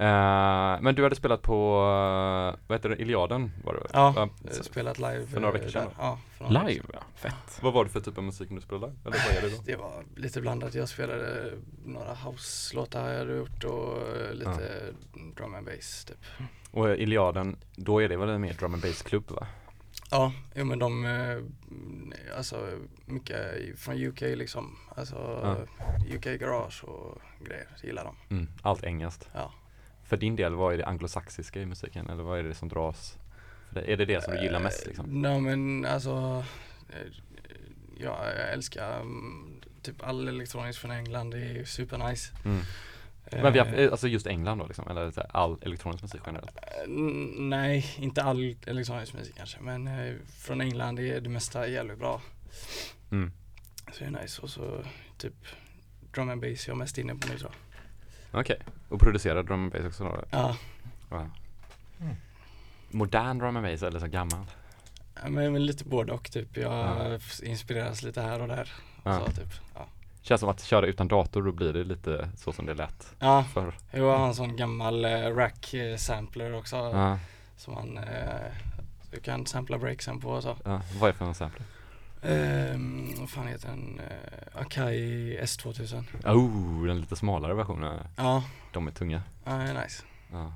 Eh, 0.00 0.80
men 0.80 0.94
du 0.94 1.02
hade 1.02 1.16
spelat 1.16 1.42
på, 1.42 1.54
uh, 1.54 2.58
vad 2.66 2.78
heter 2.78 2.88
det, 2.88 2.96
Iliaden 2.96 3.52
var 3.64 3.74
det? 3.74 3.80
Ja, 3.92 4.10
Va? 4.16 4.28
eh, 4.44 4.50
spelat 4.50 4.98
live 4.98 5.26
För 5.26 5.40
några 5.40 5.54
eh, 5.54 5.60
veckor 5.60 5.68
sedan 5.68 5.82
där. 5.84 5.90
då? 5.90 5.94
Ja, 5.98 6.18
för 6.36 6.44
några 6.44 6.64
veckor 6.64 6.68
Live 6.82 6.84
ja, 6.92 7.00
fett. 7.14 7.58
Vad 7.62 7.72
var 7.72 7.84
det 7.84 7.90
för 7.90 8.00
typ 8.00 8.18
av 8.18 8.24
musik 8.24 8.48
du 8.50 8.60
spelade? 8.60 8.92
Eller 9.04 9.16
vad 9.26 9.36
är 9.36 9.42
det 9.42 9.56
då? 9.56 9.62
Det 9.64 9.76
var 9.76 10.04
lite 10.16 10.40
blandat. 10.40 10.74
Jag 10.74 10.88
spelade 10.88 11.52
några 11.84 12.14
house-låtar 12.14 13.08
jag 13.10 13.18
hade 13.18 13.36
gjort 13.36 13.64
och 13.64 13.98
eh, 14.16 14.34
lite 14.34 14.82
drum 15.36 15.54
and 15.54 15.66
bass 15.66 16.04
typ. 16.04 16.48
Och 16.70 16.88
eh, 16.88 17.02
Iliaden, 17.02 17.56
då 17.76 18.02
är 18.02 18.08
det 18.08 18.16
väl 18.16 18.28
en 18.28 18.40
mer 18.40 18.52
drum 18.52 18.74
and 18.74 18.82
bass 18.82 19.02
klubb 19.02 19.30
va? 19.30 19.46
Ja, 20.10 20.32
jo 20.54 20.64
men 20.64 20.78
de, 20.78 21.04
eh, 21.04 22.36
alltså 22.36 22.68
mycket 23.06 23.38
från 23.78 23.94
UK 24.06 24.20
liksom. 24.20 24.76
Alltså 24.96 25.16
Ja. 25.42 25.56
UK 26.16 26.24
Garage 26.40 26.84
och 26.84 27.18
grejer, 27.46 27.66
gillar 27.82 28.04
de. 28.04 28.34
Mm, 28.34 28.48
allt 28.62 28.84
engelskt. 28.84 29.28
Ja. 29.34 29.52
För 30.06 30.16
din 30.16 30.36
del, 30.36 30.54
vad 30.54 30.74
är 30.74 30.78
det 30.78 30.86
anglosaxiska 30.86 31.60
i 31.60 31.66
musiken? 31.66 32.10
Eller 32.10 32.22
vad 32.22 32.38
är 32.38 32.42
det 32.42 32.54
som 32.54 32.68
dras? 32.68 33.18
Dig? 33.70 33.92
Är 33.92 33.96
det 33.96 34.04
det 34.04 34.24
som 34.24 34.34
du 34.34 34.42
gillar 34.42 34.60
mest 34.60 34.86
liksom? 34.86 35.22
Nej 35.22 35.40
men 35.40 35.84
alltså, 35.84 36.44
eh, 36.88 37.12
ja, 37.98 38.26
jag 38.36 38.52
älskar 38.52 39.00
mm, 39.00 39.60
typ 39.82 40.02
all 40.02 40.28
elektroniskt 40.28 40.80
från 40.80 40.90
England, 40.90 41.30
det 41.30 41.38
är 41.38 41.54
ju 41.54 41.64
supernice. 41.64 42.32
Mm. 42.44 42.60
Men 43.30 43.52
vi 43.52 43.58
har, 43.58 43.66
Eh, 43.66 43.90
alltså 43.90 44.08
just 44.08 44.26
England 44.26 44.58
då 44.58 44.66
liksom? 44.66 44.88
Eller 44.88 45.36
all 45.36 45.58
elektronisk 45.62 46.02
musik 46.02 46.20
generellt? 46.26 46.58
Nej, 47.38 47.86
inte 47.98 48.22
all 48.22 48.56
elektronisk 48.66 49.14
musik 49.14 49.34
kanske, 49.36 49.60
men 49.60 49.86
eh, 49.86 50.14
från 50.38 50.60
England 50.60 50.98
är 50.98 51.20
det 51.20 51.28
mesta 51.28 51.68
jävligt 51.68 51.98
bra. 51.98 52.20
Mm. 53.10 53.32
Så 53.92 53.98
det 53.98 54.04
är 54.04 54.22
nice 54.22 54.42
och 54.42 54.50
så 54.50 54.84
typ 55.18 55.34
drum 56.14 56.28
and 56.28 56.40
bass 56.40 56.66
jag 56.66 56.74
är 56.74 56.78
mest 56.78 56.98
inne 56.98 57.14
på 57.14 57.28
nu 57.28 57.38
tror 57.38 57.50
jag. 57.50 57.65
Okej, 58.40 58.58
och 58.88 59.00
producerar 59.00 59.42
drum 59.42 59.62
and 59.62 59.72
bass 59.72 59.84
också 59.86 60.04
då? 60.04 60.24
Ja, 60.30 60.56
Ja. 61.10 61.26
Mm. 62.00 62.16
Modern 62.90 63.38
drum 63.38 63.56
and 63.56 63.66
bass 63.66 63.82
eller 63.82 64.00
så 64.00 64.06
gammal? 64.06 64.46
Ja, 65.22 65.28
men, 65.28 65.52
men 65.52 65.66
lite 65.66 65.84
både 65.84 66.12
och 66.12 66.30
typ. 66.30 66.56
Jag 66.56 67.20
inspireras 67.42 68.02
lite 68.02 68.20
här 68.20 68.40
och 68.42 68.48
där. 68.48 68.72
Ja. 69.04 69.20
Så, 69.20 69.26
typ. 69.32 69.48
ja. 69.74 69.86
Känns 70.22 70.40
som 70.40 70.50
att 70.50 70.62
köra 70.64 70.86
utan 70.86 71.08
dator, 71.08 71.42
då 71.42 71.52
blir 71.52 71.72
det 71.72 71.84
lite 71.84 72.28
så 72.36 72.52
som 72.52 72.66
det 72.66 72.74
lät 72.74 73.14
ja, 73.18 73.44
förr. 73.54 73.74
jag 73.90 74.18
har 74.18 74.26
en 74.26 74.34
sån 74.34 74.56
gammal 74.56 75.04
eh, 75.04 75.10
rack 75.34 75.74
eh, 75.74 75.96
sampler 75.96 76.54
också. 76.54 76.76
Ja, 76.76 77.18
Som 77.56 77.74
man 77.74 77.98
eh, 77.98 78.04
du 79.10 79.20
kan 79.20 79.46
sampla 79.46 79.78
breaksen 79.78 80.20
på 80.20 80.30
och 80.30 80.42
så. 80.42 80.56
ja. 80.64 80.80
Vad 81.00 81.08
är 81.08 81.12
det 81.12 81.18
för 81.18 81.24
en 81.24 81.34
sampler? 81.34 81.66
Ehm, 82.26 83.14
vad 83.18 83.30
fan 83.30 83.46
heter 83.46 83.68
den? 83.68 84.00
Uh, 84.00 84.60
Akai 84.62 85.38
S2000. 85.42 86.04
Oh, 86.24 86.86
den 86.86 87.00
lite 87.00 87.16
smalare 87.16 87.54
versionen. 87.54 87.98
Ja, 88.16 88.44
De 88.72 88.86
är 88.86 88.90
tunga. 88.90 89.22
ja 89.44 89.50
är 89.52 89.82
nice. 89.82 90.02
Ja. 90.32 90.54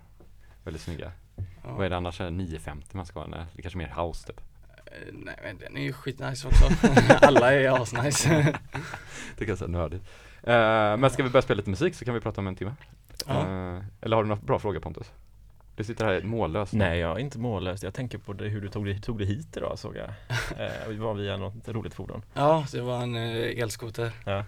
Väldigt 0.65 0.83
snygga. 0.83 1.13
Ja. 1.37 1.43
Vad 1.77 1.87
är 1.87 1.91
det 1.91 1.97
annars? 1.97 2.21
Är 2.21 2.25
det 2.25 2.31
950 2.31 2.97
man 2.97 3.07
ska 3.07 3.21
ha? 3.21 3.27
Nej, 3.27 3.45
Det 3.55 3.61
är 3.61 3.63
kanske 3.63 3.79
mer 3.79 3.95
house 3.97 4.27
typ. 4.27 4.41
Eh, 4.87 4.93
nej 5.13 5.39
men 5.43 5.59
den 5.59 5.77
är 5.77 5.83
ju 5.83 5.93
skitnice 5.93 6.49
också. 6.49 6.65
Alla 7.27 7.53
är 7.53 7.83
asnice. 7.83 8.59
Det 9.37 9.49
jag 9.49 9.71
nördigt. 9.71 10.05
Uh, 10.49 10.97
men 10.97 11.11
ska 11.11 11.23
vi 11.23 11.31
börja 11.31 11.43
spela 11.43 11.57
lite 11.57 11.71
musik 11.71 11.95
så 11.95 12.05
kan 12.05 12.15
vi 12.15 12.21
prata 12.21 12.41
om 12.41 12.47
en 12.47 12.57
timme. 12.57 12.75
Ja. 13.27 13.41
Eh, 13.41 13.83
eller 14.01 14.17
har 14.17 14.23
du 14.23 14.29
några 14.29 14.43
bra 14.43 14.59
frågor 14.59 14.81
Pontus? 14.81 15.13
Du 15.81 15.85
sitter 15.85 16.05
här 16.05 16.23
mållös. 16.23 16.73
Nej, 16.73 16.99
jag 16.99 17.11
är 17.17 17.19
inte 17.19 17.39
mållös. 17.39 17.83
Jag 17.83 17.95
tänker 17.95 18.19
på 18.19 18.33
det, 18.33 18.45
hur 18.49 18.61
du 18.61 18.69
tog 18.69 18.85
dig, 18.87 19.01
tog 19.01 19.23
hit 19.23 19.57
idag 19.57 19.79
såg 19.79 19.97
jag. 19.97 20.09
Eh, 20.59 20.89
det 20.89 20.95
var 21.01 21.15
via 21.15 21.37
något 21.37 21.69
roligt 21.69 21.95
fordon. 21.95 22.23
ja, 22.35 22.65
det 22.73 22.81
var 22.81 23.03
en 23.03 23.17
eh, 23.17 23.63
elskoter. 23.63 24.13
Ja. 24.25 24.45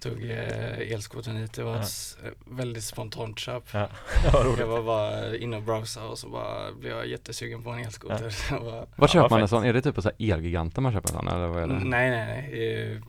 Tog 0.00 0.30
eh, 0.30 0.92
elskotern 0.92 1.36
hit. 1.36 1.52
Det 1.52 1.62
var 1.62 1.76
Ja. 1.76 1.80
ett 1.80 2.18
eh, 2.24 2.30
väldigt 2.56 2.84
spontant 2.84 3.38
köp. 3.38 3.62
Ja, 3.72 3.78
ja 4.24 4.30
vad 4.32 4.46
roligt. 4.46 4.58
Jag 4.60 4.66
var 4.66 4.82
bara 4.82 5.36
inne 5.36 5.56
och 5.56 5.62
browsa 5.62 6.04
och 6.06 6.18
så 6.18 6.28
bara 6.28 6.72
blev 6.72 6.92
jag 6.96 7.06
jättesugen 7.06 7.62
på 7.62 7.70
en 7.70 7.78
elskoter. 7.78 8.60
Bara, 8.64 8.86
Var 8.96 9.08
köper 9.08 9.20
vad 9.22 9.30
man 9.30 9.40
en 9.42 9.48
sån? 9.48 9.64
Är 9.64 9.72
det 9.72 9.82
typ 9.82 9.94
på 9.94 10.02
så 10.02 10.10
här 10.18 10.32
Elgiganten 10.32 10.82
man 10.82 10.92
köper 10.92 11.08
en 11.08 11.14
sån 11.14 11.28
eller 11.28 11.46
vad 11.46 11.62
är 11.62 11.66
det? 11.66 11.74
nej, 11.84 12.10
nej, 12.10 12.26
nej. 12.26 13.00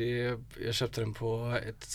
Eh, 0.00 0.06
Det, 0.06 0.36
jag 0.66 0.74
köpte 0.74 1.00
den 1.00 1.14
på 1.14 1.58
ett, 1.66 1.86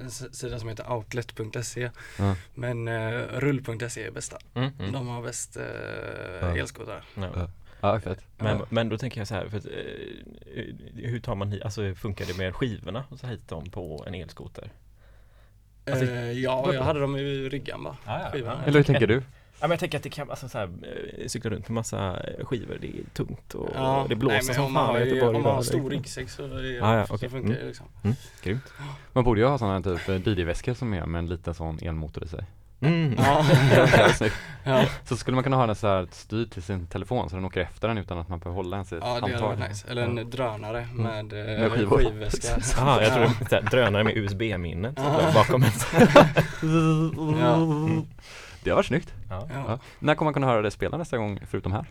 en 0.00 0.10
sida 0.10 0.58
som 0.58 0.68
heter 0.68 0.92
outlet.se 0.92 1.90
Ja. 2.18 2.36
Men 2.54 2.88
uh, 2.88 3.26
rull.se 3.40 4.04
är 4.06 4.10
bästa. 4.10 4.38
Mm, 4.54 4.70
mm. 4.78 4.92
De 4.92 5.08
har 5.08 5.22
bäst 5.22 5.56
uh, 5.56 5.62
Ja. 6.40 6.56
elskotrar. 6.56 7.04
Ja. 7.14 7.48
Ja, 7.80 8.00
fett. 8.00 8.24
Men, 8.38 8.58
Ja. 8.58 8.66
men 8.68 8.88
då 8.88 8.98
tänker 8.98 9.20
jag 9.20 9.28
så 9.28 9.34
här, 9.34 9.48
för 9.48 9.58
att, 9.58 9.66
eh, 9.66 11.10
hur 11.10 11.20
tar 11.20 11.34
man 11.34 11.52
hit, 11.52 11.62
alltså 11.62 11.94
funkar 11.94 12.26
det 12.26 12.38
med 12.38 12.54
skivorna 12.54 13.04
och 13.08 13.18
så 13.18 13.26
hit 13.26 13.48
dem 13.48 13.70
på 13.70 14.04
en 14.06 14.14
elskoter? 14.14 14.70
Alltså, 15.86 16.04
Eh, 16.04 16.32
ja, 16.32 16.74
jag 16.74 16.82
hade 16.82 17.00
dem 17.00 17.16
i 17.16 17.48
ryggan 17.48 17.84
va? 17.84 17.96
Ja, 18.06 18.20
ja. 18.24 18.30
Skivan. 18.30 18.60
Eller 18.64 18.78
hur 18.78 18.84
tänker 18.84 19.06
du? 19.06 19.22
Ja 19.62 19.68
men 19.68 19.70
jag 19.70 19.80
tänker 19.80 19.98
att 19.98 20.02
det 20.04 20.10
kan, 20.10 20.30
alltså 20.30 20.48
så 20.48 20.58
här, 20.58 20.64
eh, 21.18 21.26
cykla 21.28 21.50
runt 21.50 21.68
med 21.68 21.74
massa 21.74 22.20
eh, 22.20 22.44
skivor, 22.46 22.78
det 22.80 22.86
är 22.86 22.92
tungt 23.14 23.54
och 23.54 23.68
Ja, 23.74 24.06
det 24.08 24.14
blåser 24.16 24.36
nej, 24.36 24.44
men 24.46 24.54
som 24.54 24.74
fan 24.74 24.96
i 24.96 24.98
Göteborg 25.04 25.36
Om 25.36 25.42
man 25.42 25.54
har 25.54 25.62
stor 25.62 25.76
liksom. 25.78 25.90
ryggsäck 25.90 26.30
så, 26.30 26.44
är, 26.44 26.76
Ja, 26.78 26.96
ja, 26.98 27.06
så 27.06 27.14
okej. 27.14 27.28
funkar 27.28 27.48
Mm. 27.48 27.60
det 27.60 27.66
liksom. 27.66 27.86
Grymt. 28.42 28.72
Man 29.12 29.24
borde 29.24 29.40
ju 29.40 29.46
ha 29.46 29.58
sådana 29.58 29.82
typ 29.82 30.08
eh, 30.08 30.14
DJ-väskor 30.28 30.74
som 30.74 30.94
är 30.94 31.06
med 31.06 31.18
en 31.18 31.26
liten 31.28 31.54
sån 31.54 31.78
elmotor 31.82 32.24
i 32.24 32.28
sig. 32.28 32.44
Mm. 32.80 33.14
Ja, 33.18 33.44
ja, 34.64 34.84
så 35.04 35.16
skulle 35.16 35.34
man 35.34 35.44
kunna 35.44 35.56
ha 35.56 35.66
den 35.66 35.76
så 35.76 35.86
här 35.86 36.06
styrd 36.10 36.50
till 36.50 36.62
sin 36.62 36.86
telefon 36.86 37.30
så 37.30 37.36
den 37.36 37.44
åker 37.44 37.60
efter 37.60 37.88
den 37.88 37.98
utan 37.98 38.18
att 38.18 38.28
man 38.28 38.38
behöver 38.38 38.56
hålla 38.56 38.76
ens 38.76 38.92
i 38.92 38.96
ett 38.96 39.02
ja 39.06 39.14
det 39.14 39.20
handtag. 39.20 39.68
nice. 39.68 39.88
Eller 39.90 40.02
en 40.02 40.30
drönare 40.30 40.88
med, 40.94 41.32
eh, 41.32 41.60
Med 41.60 41.72
skivor. 41.72 41.96
skivväska. 41.98 42.48
Jaha, 42.76 43.02
jag 43.02 43.12
tror 43.14 43.30
det 43.50 43.56
är 43.56 43.62
drönare 43.62 44.04
med 44.04 44.16
USB-minnet 44.16 44.94
Ja. 44.96 45.30
bakom 45.34 45.62
en. 45.62 45.70
Ja. 47.40 47.56
Det 48.62 48.70
har 48.70 48.76
varit 48.76 48.86
snyggt. 48.86 49.14
Ja. 49.30 49.48
Ja. 49.52 49.78
När 49.98 50.14
kommer 50.14 50.26
man 50.26 50.34
kunna 50.34 50.46
höra 50.46 50.62
det 50.62 50.70
spela 50.70 50.96
nästa 50.96 51.18
gång 51.18 51.40
förutom 51.46 51.72
här? 51.72 51.86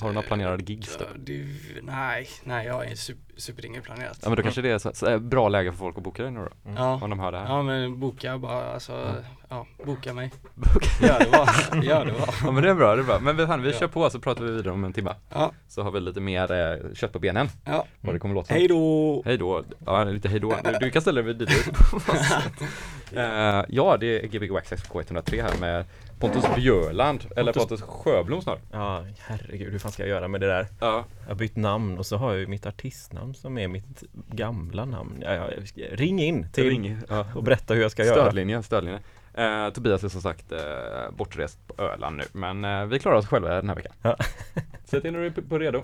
Har 0.00 0.08
du 0.08 0.14
några 0.14 0.26
planerade 0.26 0.72
gigs 0.72 0.96
då? 0.96 1.04
Det, 1.16 1.46
nej, 1.82 2.28
nej 2.44 2.66
jag 2.66 2.84
inte 2.84 2.96
super, 2.96 3.31
super 3.36 3.66
inget 3.66 3.84
planerat. 3.84 4.18
Ja 4.22 4.28
men 4.28 4.36
då 4.36 4.42
kanske 4.42 4.62
det 4.62 4.70
är 4.70 4.78
så, 4.78 4.90
så 4.94 5.06
är 5.06 5.18
bra 5.18 5.48
läge 5.48 5.70
för 5.72 5.78
folk 5.78 5.96
att 5.98 6.02
boka 6.04 6.22
dig 6.22 6.32
nu 6.32 6.40
då? 6.40 6.70
Mm. 6.70 6.82
Ja, 6.82 6.98
Om 7.02 7.10
de 7.10 7.18
hör 7.20 7.32
det 7.32 7.38
här. 7.38 7.46
ja 7.46 7.62
men 7.62 8.00
boka 8.00 8.38
bara, 8.38 8.72
alltså, 8.74 8.92
Ja. 8.92 9.66
ja, 9.78 9.84
boka 9.84 10.14
mig. 10.14 10.30
Boka. 10.54 10.88
Gör 11.06 11.18
det 11.18 11.30
bara, 11.30 11.82
gör 11.84 12.04
det 12.04 12.12
bara. 12.12 12.32
Ja 12.44 12.50
men 12.50 12.62
det 12.62 12.70
är 12.70 12.74
bra, 12.74 12.96
det 12.96 13.02
är 13.02 13.06
bra. 13.06 13.18
Men 13.18 13.36
vi, 13.36 13.46
fan, 13.46 13.62
vi 13.62 13.70
Ja. 13.72 13.78
kör 13.78 13.88
på 13.88 14.10
så 14.10 14.20
pratar 14.20 14.44
vi 14.44 14.50
vidare 14.52 14.72
om 14.72 14.84
en 14.84 14.92
timme. 14.92 15.14
Ja, 15.34 15.52
Så 15.68 15.82
har 15.82 15.90
vi 15.90 16.00
lite 16.00 16.20
mer 16.20 16.52
eh, 16.52 16.94
kött 16.94 17.12
på 17.12 17.18
benen. 17.18 17.48
ja. 17.64 17.86
Vad 18.00 18.14
det 18.14 18.18
kommer 18.18 18.34
låta 18.34 18.46
som. 18.46 18.56
Hej 18.56 18.68
då! 18.68 19.22
Hej 19.24 19.38
då. 19.38 19.64
Ja, 19.86 20.04
lite 20.04 20.28
hej 20.28 20.40
då. 20.40 20.54
Du, 20.64 20.72
du 20.80 20.90
kan 20.90 21.02
ställa 21.02 21.22
dig 21.22 21.34
vid 21.34 21.42
DJ. 21.50 21.54
uh, 23.16 23.64
ja, 23.68 23.96
det 24.00 24.06
är 24.24 24.26
Gbg 24.26 24.50
Waxxax 24.52 24.82
K103 24.90 25.42
här 25.42 25.60
med 25.60 25.84
Pontus 26.18 26.44
Björland, 26.56 27.24
eller 27.36 27.52
Pontus- 27.52 27.68
Pontus 27.68 27.82
Sjöblom 27.82 28.42
snart. 28.42 28.60
ja, 28.72 29.04
herregud 29.18 29.72
hur 29.72 29.78
fan 29.78 29.92
ska 29.92 30.02
jag 30.02 30.10
göra 30.10 30.28
med 30.28 30.40
det 30.40 30.46
där? 30.46 30.66
Ja. 30.80 31.04
Jag 31.22 31.28
har 31.28 31.34
bytt 31.34 31.56
namn 31.56 31.98
och 31.98 32.06
så 32.06 32.16
har 32.16 32.30
jag 32.32 32.40
ju 32.40 32.46
mitt 32.46 32.66
artistnamn 32.66 33.31
som 33.34 33.58
är 33.58 33.68
mitt 33.68 34.02
gamla 34.28 34.84
namn. 34.84 35.18
Ja, 35.22 35.34
ja, 35.34 35.46
ring 35.92 36.20
in 36.22 36.50
till 36.52 36.64
Ring, 36.64 36.96
ja. 37.08 37.26
och 37.34 37.42
berätta 37.44 37.74
hur 37.74 37.82
jag 37.82 37.90
ska 37.90 38.04
göra. 38.04 38.14
Stödlinjen, 38.14 38.62
stödlinjen. 38.62 39.02
Eh, 39.34 39.70
Tobias 39.70 40.04
är 40.04 40.08
som 40.08 40.20
sagt 40.20 40.52
eh, 40.52 40.58
bortrest 41.16 41.58
på 41.66 41.82
Öland 41.82 42.16
nu, 42.16 42.24
men 42.32 42.64
eh, 42.64 42.84
vi 42.86 42.98
klarar 42.98 43.16
oss 43.16 43.26
själva 43.26 43.48
den 43.48 43.68
här 43.68 43.76
veckan. 43.76 43.92
Ja. 44.02 44.16
Sätt 44.84 45.04
in 45.04 45.12
när 45.12 45.20
du 45.20 45.26
är 45.26 45.30
på- 45.30 45.42
på 45.42 45.58
redo. 45.58 45.82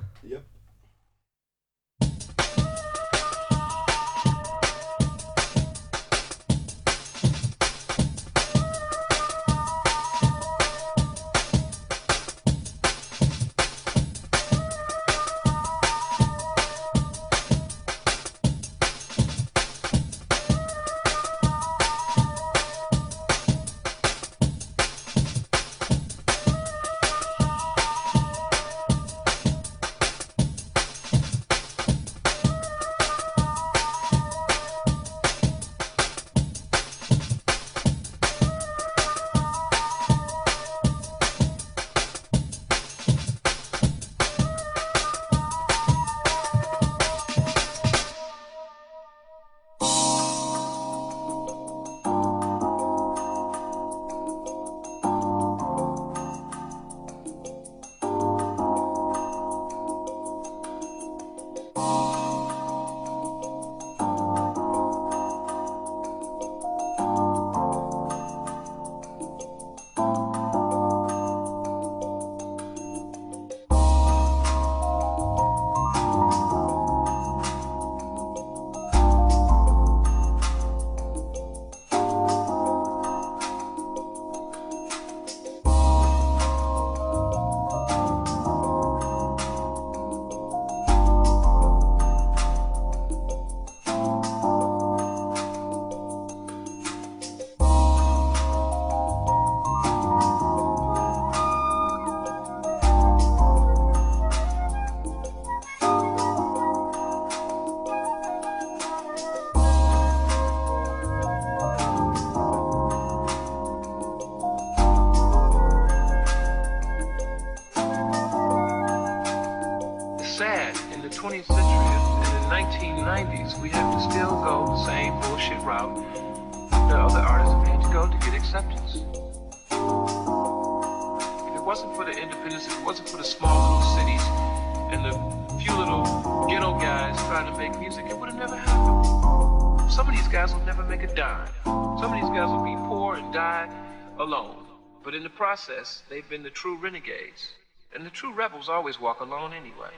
process, 145.58 146.02
they've 146.08 146.28
been 146.28 146.44
the 146.44 146.50
true 146.50 146.76
renegades. 146.76 147.54
And 147.92 148.06
the 148.06 148.10
true 148.10 148.32
rebels 148.32 148.68
always 148.68 149.00
walk 149.00 149.20
alone 149.20 149.52
anyway. 149.52 149.90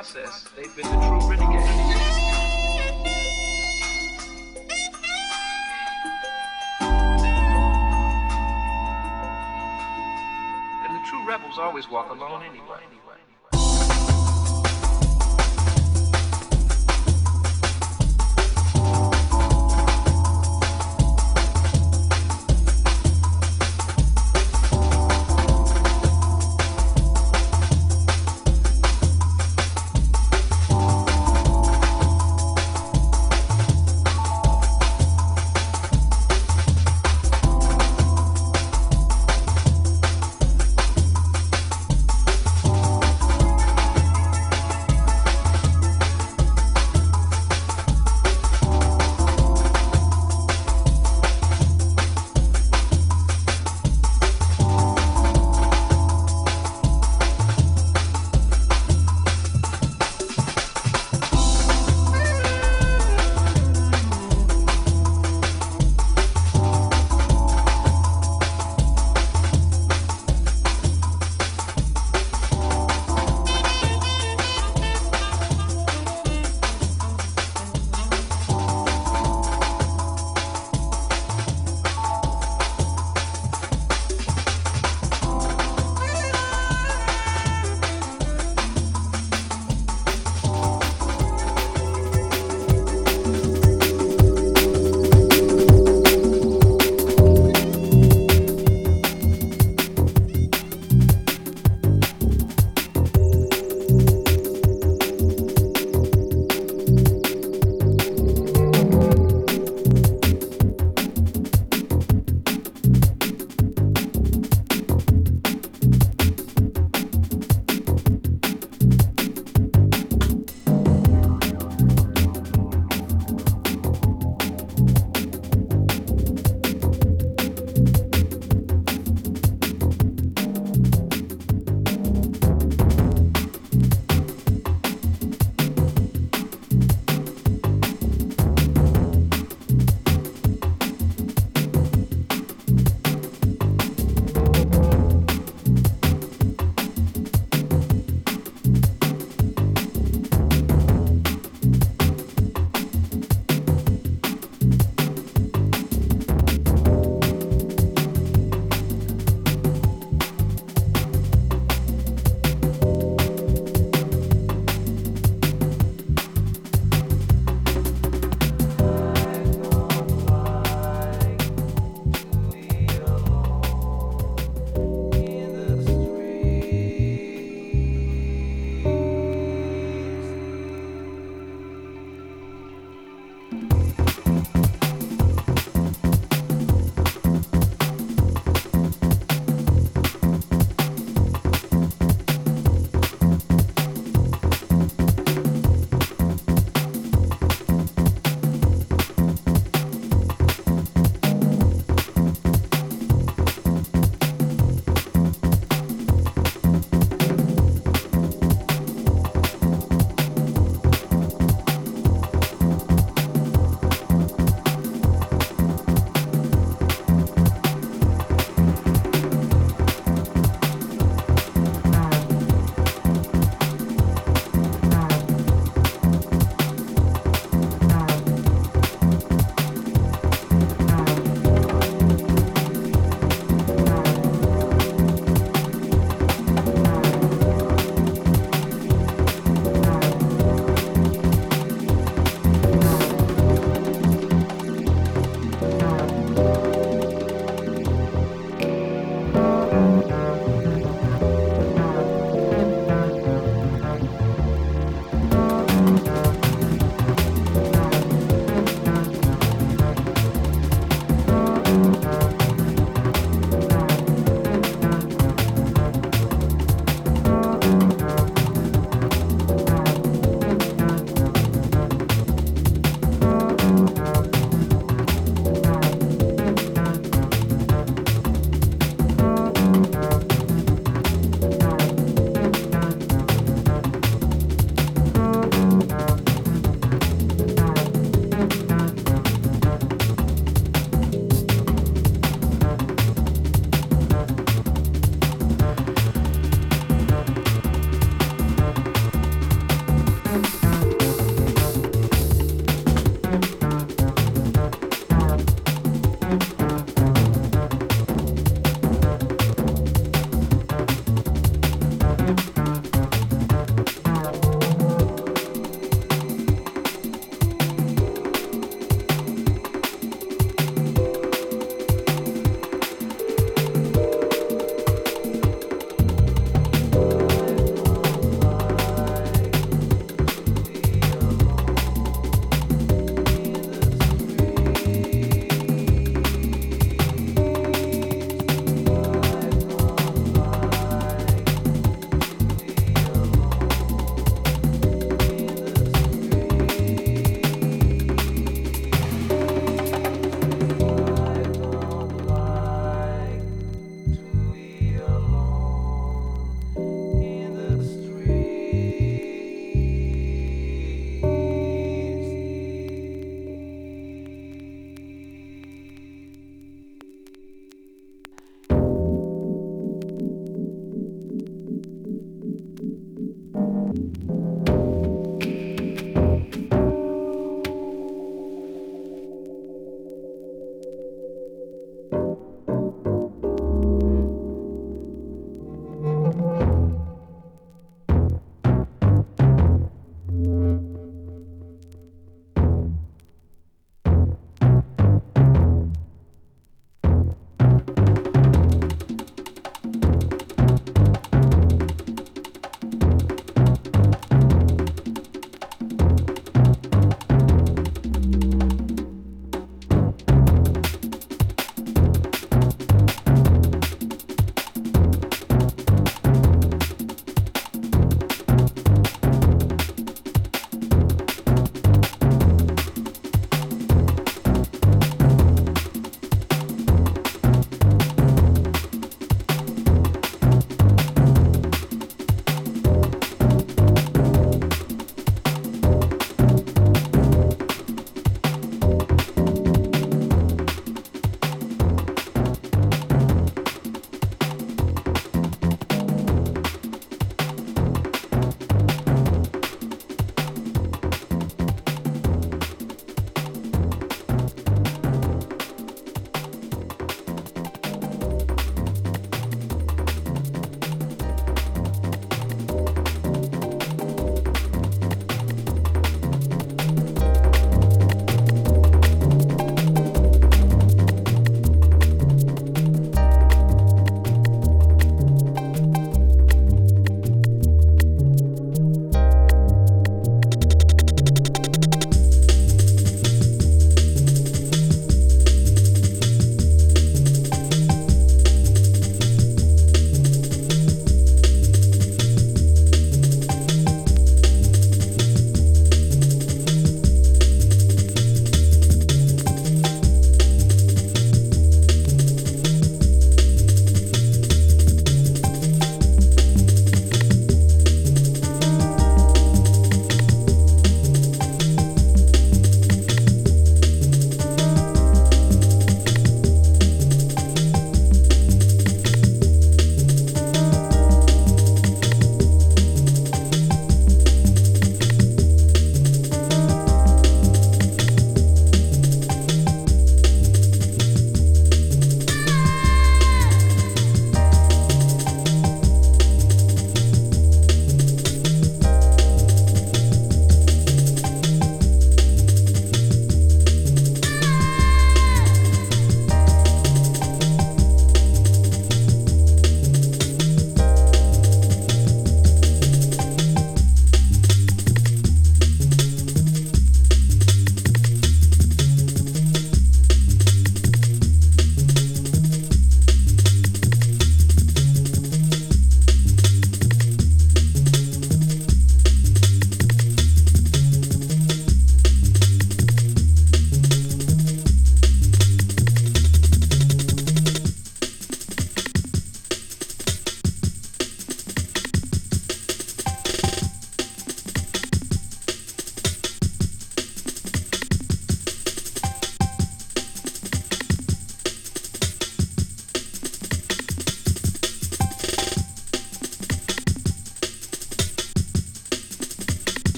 process, 0.00 0.48
they've 0.56 0.74
been 0.74 0.86
the 0.86 0.92
true 0.92 1.28
renegades. 1.28 1.68
And 10.86 10.96
the 10.96 11.02
true 11.06 11.28
rebels 11.28 11.58
always 11.58 11.90
walk 11.90 12.08
alone 12.08 12.42
anyway. 12.44 12.80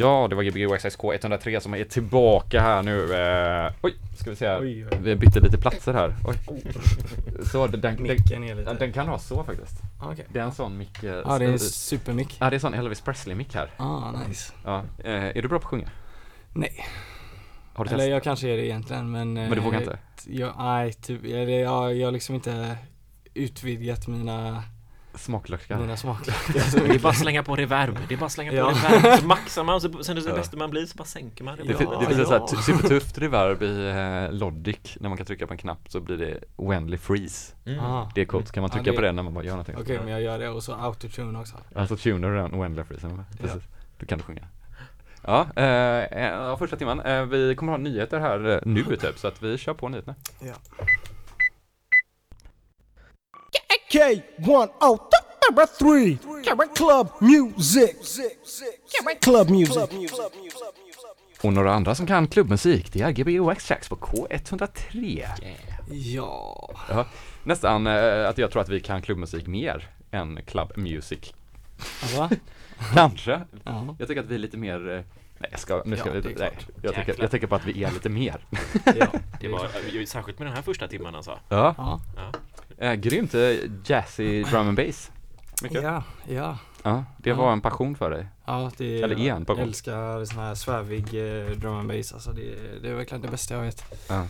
Ja, 0.00 0.26
det 0.30 0.34
var 0.36 0.42
Gbg 0.42 0.78
XXK 0.78 1.04
103 1.04 1.60
som 1.60 1.74
är 1.74 1.84
tillbaka 1.84 2.60
här 2.60 2.82
nu. 2.82 3.14
Eh, 3.14 3.72
oj, 3.82 3.94
ska 4.20 4.30
vi 4.30 4.36
se 4.36 4.48
här. 4.48 4.60
Oj, 4.60 4.86
oj. 4.92 4.98
Vi 5.02 5.16
bytte 5.16 5.40
lite 5.40 5.58
platser 5.58 5.92
här. 5.94 6.14
Oj. 6.24 6.36
Så 7.52 7.66
den, 7.66 7.80
den, 7.80 7.96
den, 8.64 8.76
den 8.78 8.92
kan 8.92 9.08
ha 9.08 9.18
så 9.18 9.44
faktiskt. 9.44 9.74
Ah, 10.00 10.12
Okej. 10.12 10.26
Det 10.32 10.38
är 10.38 10.44
en 10.44 10.52
sån 10.52 10.78
mick. 10.78 11.02
eh, 11.04 11.14
Ja, 11.24 11.38
det 11.38 11.44
är 11.44 11.48
en 11.52 11.58
supermick. 11.58 12.36
Ja, 12.40 12.50
det 12.50 12.54
är 12.54 12.56
en 12.56 12.60
sån 12.60 12.74
Elvis 12.74 13.00
Presley-mick 13.00 13.54
här. 13.54 13.70
Ah, 13.76 14.12
nice. 14.28 14.52
Ja. 14.64 14.82
Eh, 15.04 15.12
är 15.14 15.42
du 15.42 15.48
bra 15.48 15.58
på 15.58 15.64
att 15.64 15.70
sjunga? 15.70 15.88
Nej, 16.52 16.86
Har 17.74 17.84
du 17.84 17.88
eller 17.88 17.98
testat? 17.98 18.10
jag 18.10 18.22
kanske 18.22 18.48
är 18.48 18.56
det 18.56 18.66
egentligen 18.66 19.10
men... 19.10 19.32
Men 19.32 19.50
du 19.50 19.60
vågar 19.60 19.78
eh, 19.78 19.82
inte? 19.82 19.98
Jag, 20.26 20.54
nej, 20.58 20.92
typ, 20.92 21.26
jag 21.26 21.68
har 21.70 22.10
liksom 22.10 22.34
inte 22.34 22.76
utvidgat 23.34 24.06
mina, 24.06 24.62
Smaklökar? 25.14 25.78
mina 25.78 25.96
smaklökar 25.96 26.60
så 26.60 26.78
Det 26.78 26.94
är 26.94 26.98
bara 26.98 27.08
att 27.08 27.16
slänga 27.18 27.42
på 27.42 27.56
reverb, 27.56 27.98
det 28.08 28.14
är 28.14 28.18
bara 28.18 28.26
att 28.26 28.32
slänga 28.32 28.50
på 28.50 28.56
Ja. 28.56 28.72
reverb, 28.74 29.20
så 29.20 29.26
maxar 29.26 29.64
man 29.64 29.74
och 29.74 29.82
så, 29.82 30.04
sen 30.04 30.16
det 30.16 30.22
Ja. 30.28 30.34
bästa 30.34 30.56
man 30.56 30.70
blir 30.70 30.86
så 30.86 30.96
bara 30.96 31.04
sänker 31.04 31.44
man 31.44 31.56
Det, 31.56 31.62
reverb. 31.62 31.78
fin- 31.78 31.90
det 32.00 32.06
finns 32.06 32.20
ett 32.20 32.28
ja. 32.30 32.46
sånt 32.46 32.50
här 32.50 32.56
t- 32.56 32.62
supertufft 32.62 33.18
reverb 33.18 33.62
i 33.62 33.88
eh, 33.88 34.32
Logic 34.38 34.96
när 35.00 35.08
man 35.08 35.16
kan 35.18 35.26
trycka 35.26 35.46
på 35.46 35.52
en 35.52 35.58
knapp 35.58 35.78
så 35.88 36.00
blir 36.00 36.16
det 36.16 36.38
oändlig 36.56 37.00
freeze. 37.00 37.54
Mm. 37.66 37.80
Ah, 37.80 38.10
Det 38.14 38.20
är 38.20 38.24
coolt, 38.24 38.52
kan 38.52 38.60
man 38.62 38.70
Ja, 38.72 38.76
trycka 38.76 38.90
det- 38.90 38.96
på 38.96 39.02
det 39.02 39.12
när 39.12 39.22
man 39.22 39.34
bara 39.34 39.44
gör 39.44 39.50
någonting? 39.52 39.76
Okej, 39.80 39.98
men 39.98 40.08
jag 40.08 40.22
gör 40.22 40.38
det 40.38 40.48
och 40.48 40.62
så 40.62 40.74
autotune 40.74 41.38
också. 41.38 41.56
Alltså 41.74 41.96
tunar 41.96 42.28
du 42.30 42.36
den 42.36 42.54
oändliga 42.54 42.84
freezen, 42.84 43.24
precis. 43.40 43.62
Då 43.98 44.06
kan 44.06 44.18
du 44.18 44.24
sjunga. 44.24 44.42
Ja, 45.26 45.46
eh, 45.56 46.24
eh, 46.24 46.56
första 46.58 46.76
timman. 46.76 47.00
Eh, 47.00 47.22
vi 47.24 47.54
kommer 47.54 47.72
ha 47.72 47.78
nyheter 47.78 48.20
här 48.20 48.50
eh, 48.50 48.58
nu 48.64 48.84
typ, 48.84 49.18
så 49.18 49.28
att 49.28 49.42
vi 49.42 49.58
kör 49.58 49.74
på 49.74 49.88
nyheterna. 49.88 50.14
K103 53.90 56.18
Club 56.76 57.08
Music 57.20 58.20
Club 59.20 59.50
Music 59.50 59.78
Och 61.42 61.52
några 61.52 61.74
andra 61.74 61.94
som 61.94 62.06
kan 62.06 62.28
klubbmusik, 62.28 62.92
det 62.92 63.00
är 63.00 63.10
Gbg 63.10 63.40
Wax 63.40 63.66
Tracks 63.66 63.88
på 63.88 63.96
K103. 63.96 65.26
Ja. 65.90 66.70
Ja, 66.88 67.06
nästan 67.42 67.86
eh, 67.86 68.28
att 68.28 68.38
jag 68.38 68.50
tror 68.50 68.62
att 68.62 68.68
vi 68.68 68.80
kan 68.80 69.02
klubbmusik 69.02 69.46
mer 69.46 69.88
än 70.10 70.42
club 70.42 70.72
music. 70.76 71.32
Va? 72.16 72.30
Kanske. 72.94 73.40
Ja. 73.64 73.96
Jag 73.98 74.08
tycker 74.08 74.20
att 74.20 74.26
vi 74.26 74.34
är 74.34 74.38
lite 74.38 74.56
mer 74.56 74.90
eh, 74.90 75.00
Nej 75.40 75.48
jag 75.50 75.60
ska, 75.60 75.82
nu 75.86 75.96
ska 75.96 76.14
Ja, 76.14 76.20
vi, 76.24 76.34
nej, 76.34 76.50
jag 76.82 76.94
tycker, 76.94 77.08
Jäklar. 77.08 77.24
jag 77.24 77.30
tycker 77.30 77.46
på 77.46 77.54
att 77.54 77.64
vi 77.64 77.84
är 77.84 77.90
lite 77.90 78.08
mer. 78.08 78.46
ja. 78.84 79.06
Det 79.40 79.48
var, 79.48 80.04
särskilt 80.06 80.38
med 80.38 80.48
den 80.48 80.54
här 80.54 80.62
första 80.62 80.88
timmen 80.88 81.14
alltså. 81.14 81.38
Ja, 81.48 81.74
Ja. 82.16 82.32
Eh, 82.80 82.94
grymt 82.94 83.34
eh, 83.34 83.56
jazzy 83.84 84.42
drum 84.42 84.68
and 84.68 84.76
bass. 84.76 85.10
Mycket. 85.62 85.82
Ja, 85.82 86.02
ja. 86.28 86.58
Ja, 86.82 87.04
det 87.18 87.30
Ja. 87.30 87.36
var 87.36 87.52
en 87.52 87.60
passion 87.60 87.96
för 87.96 88.10
dig. 88.10 88.26
Ja, 88.46 88.70
det 88.76 88.98
är, 88.98 89.04
Eller 89.04 89.20
är 89.20 89.26
jag 89.48 89.58
älskar 89.58 90.24
sån 90.24 90.38
här 90.38 90.54
svävig 90.54 91.04
eh, 91.04 91.50
drum 91.50 91.74
and 91.76 91.88
bass 91.88 92.12
alltså 92.12 92.32
det, 92.32 92.80
det 92.82 92.88
är 92.90 92.94
verkligen 92.94 93.22
det 93.22 93.28
bästa 93.28 93.54
jag 93.54 93.62
vet. 93.62 93.84
Ja. 94.08 94.26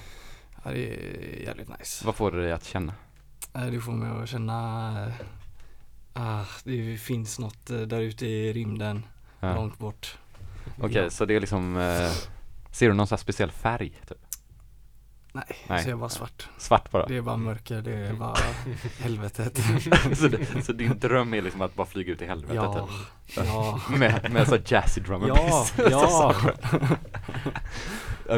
Ja, 0.64 0.70
det 0.70 0.94
är 0.94 1.42
jävligt 1.46 1.78
nice. 1.78 2.06
Vad 2.06 2.14
får 2.14 2.30
det 2.32 2.42
dig 2.42 2.52
att 2.52 2.64
känna? 2.64 2.92
Eh, 3.54 3.66
Det 3.66 3.80
får 3.80 3.92
mig 3.92 4.22
att 4.22 4.28
känna 4.28 4.90
eh, 5.06 5.12
ah, 6.12 6.44
det 6.64 6.96
finns 6.96 7.38
något 7.38 7.70
eh, 7.70 7.78
där 7.80 8.00
ute 8.00 8.26
i 8.26 8.52
rymden, 8.52 9.02
Ja. 9.40 9.54
långt 9.54 9.78
bort. 9.78 10.18
Okej, 10.80 11.10
så 11.10 11.24
det 11.24 11.34
är 11.36 11.40
liksom 11.40 11.76
eh, 11.76 12.10
Ser 12.72 12.88
du 12.88 12.94
någon 12.94 13.06
sån 13.06 13.16
här 13.16 13.20
speciell 13.22 13.50
färg? 13.50 13.92
Typ? 14.08 14.18
Nej, 15.32 15.44
Nej. 15.68 15.84
så 15.84 15.90
är 15.90 15.94
bara 15.94 16.08
svart. 16.08 16.48
Svart 16.58 16.90
bara? 16.90 17.06
Det 17.06 17.16
är 17.16 17.22
bara 17.22 17.36
mörker, 17.36 17.82
det 17.82 17.92
är 17.92 18.12
bara 18.12 18.36
helvetet. 19.00 19.58
så, 20.18 20.28
det, 20.28 20.64
så 20.64 20.72
din 20.72 20.98
dröm 20.98 21.34
är 21.34 21.42
liksom 21.42 21.62
att 21.62 21.74
bara 21.74 21.86
flyga 21.86 22.12
ut 22.12 22.22
i 22.22 22.26
helvetet? 22.26 22.56
Ja, 22.56 22.88
typ? 23.26 23.46
ja, 23.46 23.80
Med, 23.98 24.32
med 24.32 24.48
så 24.48 24.58
jazzy 24.66 25.00
drum 25.00 25.22
and 25.22 25.28
ja, 25.28 25.34
bass? 25.34 25.74
ja. 25.76 25.90
ja, 25.90 26.34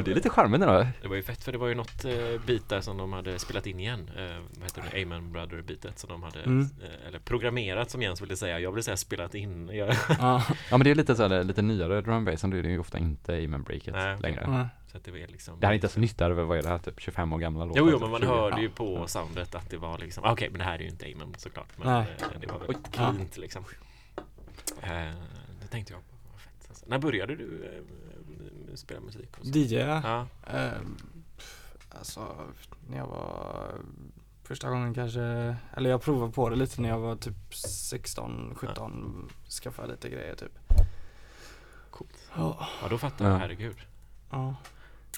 det 0.01 0.11
är 0.11 0.15
lite 0.15 0.31
charmigt 0.31 0.63
ändå 0.63 0.87
Det 1.03 1.09
var 1.09 1.17
ju 1.17 1.23
fett 1.23 1.45
för 1.45 1.53
det 1.53 1.59
var 1.59 1.69
ju 1.69 1.75
något 1.75 2.05
eh, 2.05 2.13
bit 2.47 2.69
där 2.69 2.81
som 2.81 2.97
de 2.97 3.13
hade 3.13 3.39
spelat 3.39 3.67
in 3.67 3.81
igen. 3.81 4.11
Eh, 4.17 4.37
vad 4.55 4.63
heter 4.65 4.85
det? 4.93 5.03
Amen 5.03 5.33
Brother 5.33 5.63
bitet 5.63 5.99
som 5.99 6.11
de 6.11 6.23
hade 6.23 6.41
Mm. 6.43 6.61
eh, 6.83 7.09
eller 7.09 7.19
programmerat 7.19 7.91
som 7.91 8.03
Jens 8.03 8.23
ville 8.23 8.37
säga. 8.37 8.61
Jag 8.61 8.73
ville 8.73 8.83
säga 8.83 8.97
spelat 8.97 9.35
in. 9.35 9.69
Ja. 9.73 9.95
Ja 10.19 10.43
men 10.71 10.81
det 10.81 10.91
är 10.91 10.95
lite 10.95 11.15
så 11.15 11.29
här, 11.29 11.45
lite 11.45 11.63
nyare 11.63 12.01
drum 12.01 12.25
bass, 12.25 12.41
då 12.41 12.57
är 12.57 12.63
det 12.63 12.69
ju 12.69 12.79
ofta 12.79 12.99
inte 12.99 13.33
Amen 13.45 13.63
Breaket 13.63 13.95
Nej, 13.95 14.19
längre 14.21 14.43
ja. 14.47 14.69
så 14.91 14.97
att 14.97 15.05
det 15.05 15.11
var 15.11 15.19
liksom 15.19 15.61
Det 15.61 15.67
här 15.67 15.73
är 15.73 15.75
inte 15.75 15.89
så 15.89 16.01
nytt, 16.01 16.19
det 16.19 16.25
här 16.25 16.31
är- 16.31 16.35
vad 16.35 16.59
är 16.59 16.63
det 16.63 16.69
här, 16.69 16.79
typ 16.79 17.01
25 17.01 17.33
år 17.33 17.39
gamla 17.39 17.65
låtar? 17.65 17.81
Jo, 17.81 17.87
jo 17.87 17.93
typ 17.93 18.01
men 18.03 18.11
man 18.11 18.21
20. 18.21 18.27
hörde 18.27 18.61
ju 18.61 18.67
Ja. 18.67 18.73
på 18.75 19.07
soundet 19.07 19.55
att 19.55 19.71
det 19.71 19.77
var 19.77 19.99
liksom 19.99 20.25
Okej 20.25 20.49
men 20.51 20.59
det 20.59 20.65
här 20.65 20.75
är 20.75 20.83
ju 20.83 20.89
inte 20.89 21.07
Amen 21.15 21.35
såklart 21.39 21.69
Men 21.77 21.87
Nej. 21.89 22.07
eh, 22.21 22.41
det 22.41 22.47
var 22.47 22.55
Oj. 22.61 22.67
väldigt 22.67 22.93
cleant 22.93 23.37
liksom 23.37 23.65
eh, 24.83 24.91
Det 25.63 25.67
tänkte 25.71 25.93
jag 25.93 26.03
på, 26.03 26.17
vad 26.33 26.41
fett 26.41 26.67
alltså. 26.69 26.85
När 26.89 26.99
började 26.99 27.37
du 27.37 27.45
eh, 27.65 27.83
spela 28.75 29.01
musik? 29.01 29.29
Och 29.39 29.47
så? 29.47 29.59
DJ 29.59 29.75
Ja, 29.75 30.27
Ehm, 30.47 30.97
Alltså 31.99 32.37
när 32.89 32.97
jag 32.99 33.07
var 33.07 33.71
första 34.45 34.69
gången 34.71 34.95
kanske, 34.95 35.57
eller 35.77 35.91
jag 35.91 36.03
provade 36.03 36.33
på 36.33 36.49
det 36.49 36.57
lite 36.57 36.81
när 36.81 36.89
jag 36.89 36.99
var 36.99 37.17
typ 37.17 37.55
16, 37.55 38.55
17, 38.57 39.29
skaffade 39.63 39.89
lite 39.93 40.09
grejer 40.09 40.35
typ. 40.35 40.59
coolt 41.91 42.11
Ja. 42.37 42.69
Ja 42.83 42.89
då 42.89 42.99
fattar 42.99 43.25
Ja. 43.25 43.31
jag, 43.31 43.39
herregud 43.39 43.77
Ja, 44.31 44.55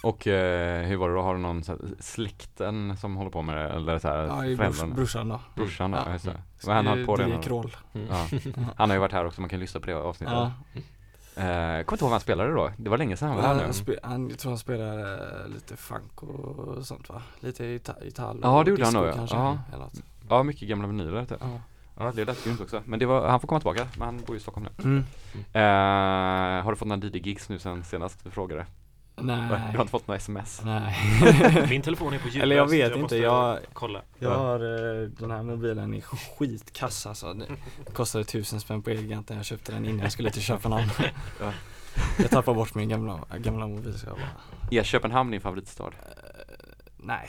Och 0.02 0.26
eh, 0.26 0.86
hur 0.86 0.96
var 0.96 1.08
det 1.08 1.14
då? 1.14 1.22
Har 1.22 1.34
du 1.34 1.40
någon 1.40 1.64
så 1.64 1.72
här, 1.72 1.80
släkten 2.00 2.96
som 2.96 3.16
håller 3.16 3.30
på 3.30 3.42
med 3.42 3.56
det? 3.56 3.68
Eller 3.68 3.98
så 3.98 4.08
här, 4.08 4.22
ja 4.22 4.36
föräldrarna? 4.56 4.94
brorsan 4.94 5.28
då. 5.28 5.40
Brorsan 5.54 5.90
då, 5.90 5.98
Ja. 6.06 6.12
just 6.12 6.24
det. 6.24 6.42
Vad 6.66 6.76
han 6.76 6.86
höll 6.86 7.06
på 7.06 7.16
det 7.16 7.24
det 7.24 7.32
är 7.32 7.36
då? 7.36 7.42
krål. 7.42 7.76
Mm. 7.92 8.06
Ja. 8.10 8.26
Han 8.76 8.90
har 8.90 8.96
ju 8.96 9.00
varit 9.00 9.12
här 9.12 9.26
också, 9.26 9.40
man 9.40 9.50
kan 9.50 9.60
lyssna 9.60 9.80
på 9.80 9.86
det 9.86 9.96
avsnittet. 9.96 10.34
Ja. 10.34 10.52
Eh, 11.36 11.42
kommer 11.42 11.78
inte 11.78 11.94
ihåg 11.94 12.00
vad 12.00 12.10
han 12.10 12.20
spelade 12.20 12.52
då. 12.52 12.70
Det 12.76 12.90
var 12.90 12.98
länge 12.98 13.16
sedan 13.16 13.28
han 13.28 13.36
var 13.36 13.44
här 13.44 13.72
nu. 13.86 13.98
han, 14.02 14.28
jag 14.28 14.38
tror 14.38 14.50
han 14.50 14.58
spelade 14.58 15.48
lite 15.54 15.76
funk 15.76 16.22
och 16.22 16.86
sånt 16.86 17.08
va? 17.08 17.22
Lite 17.40 17.64
ita, 17.64 18.04
Italo 18.04 18.40
Ja, 18.42 18.58
och 18.58 18.64
det 18.64 18.70
gjorde 18.70 18.84
han 18.84 18.94
nog, 18.94 19.06
ja. 19.06 19.26
Ja. 19.30 19.90
Ja, 20.28 20.42
mycket 20.42 20.68
gamla 20.68 20.86
vinyler 20.88 21.24
typ. 21.24 21.38
Ja. 21.40 21.60
Ja, 21.98 22.12
det 22.14 22.24
lät 22.24 22.44
grymt 22.44 22.60
också. 22.60 22.82
Men 22.84 22.98
det 22.98 23.06
var, 23.06 23.28
han 23.28 23.40
får 23.40 23.48
komma 23.48 23.60
tillbaka, 23.60 23.86
men 23.98 24.06
han 24.06 24.16
bor 24.18 24.30
ju 24.30 24.36
i 24.36 24.40
Stockholm 24.40 24.66
nu. 24.78 24.84
Mm. 24.84 25.04
Eh, 25.52 26.64
har 26.64 26.70
du 26.70 26.76
fått 26.76 26.88
några 26.88 27.06
DJ-gigs 27.06 27.48
nu 27.48 27.58
sen 27.58 27.84
senast 27.84 28.24
du 28.24 28.30
frågade? 28.30 28.66
Nej. 29.16 29.48
Du 29.48 29.76
har 29.78 29.80
inte 29.82 29.90
fått 29.90 30.06
några 30.08 30.16
sms? 30.16 30.60
Nej. 30.64 30.96
Min 31.70 31.82
telefon 31.82 32.14
är 32.14 32.18
på 32.18 32.24
ljudlös 32.28 32.42
Eller 32.42 32.56
jag 32.56 32.70
vet 32.70 32.92
så 32.92 32.98
inte, 32.98 33.16
jag- 33.16 33.58
Kolla 33.72 34.02
Jag 34.18 34.30
har 34.38 34.54
eh, 35.02 35.08
den 35.08 35.30
här 35.30 35.42
mobilen 35.42 35.94
i 35.94 36.00
skitkass 36.38 37.06
alltså. 37.06 37.34
Det 37.34 37.46
kostade 37.92 38.24
tusen 38.24 38.60
spänn 38.60 38.82
på 38.82 38.90
Elgiganten. 38.90 39.36
Jag 39.36 39.46
köpte 39.46 39.72
den 39.72 39.84
innan 39.84 39.98
jag 40.00 40.12
skulle 40.12 40.30
till 40.30 40.42
Köpenhamn. 40.42 40.90
Ja. 41.40 41.52
Jag 42.18 42.30
tappade 42.30 42.54
bort 42.54 42.74
min 42.74 42.88
gamla, 42.88 43.20
gamla 43.38 43.66
mobil 43.66 43.98
så 43.98 44.06
jag 44.06 44.16
bara, 44.16 44.78
Är 44.80 44.82
Köpenhamn 44.84 45.30
din 45.30 45.40
favoritstad? 45.40 45.86
eh, 45.86 45.92
nej, 46.96 47.28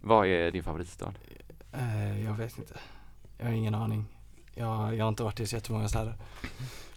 Vad 0.00 0.26
är 0.26 0.50
din 0.50 0.62
favoritstad? 0.62 1.14
eh, 1.72 2.24
jag 2.24 2.32
vet 2.34 2.58
inte. 2.58 2.74
Jag 3.38 3.46
har 3.46 3.52
ingen 3.52 3.74
aning. 3.74 4.04
Jag, 4.54 4.94
jag 4.96 5.04
har 5.04 5.08
inte 5.08 5.22
varit 5.22 5.40
i 5.40 5.46
så 5.46 5.56
jättemånga 5.56 5.88
städer. 5.88 6.14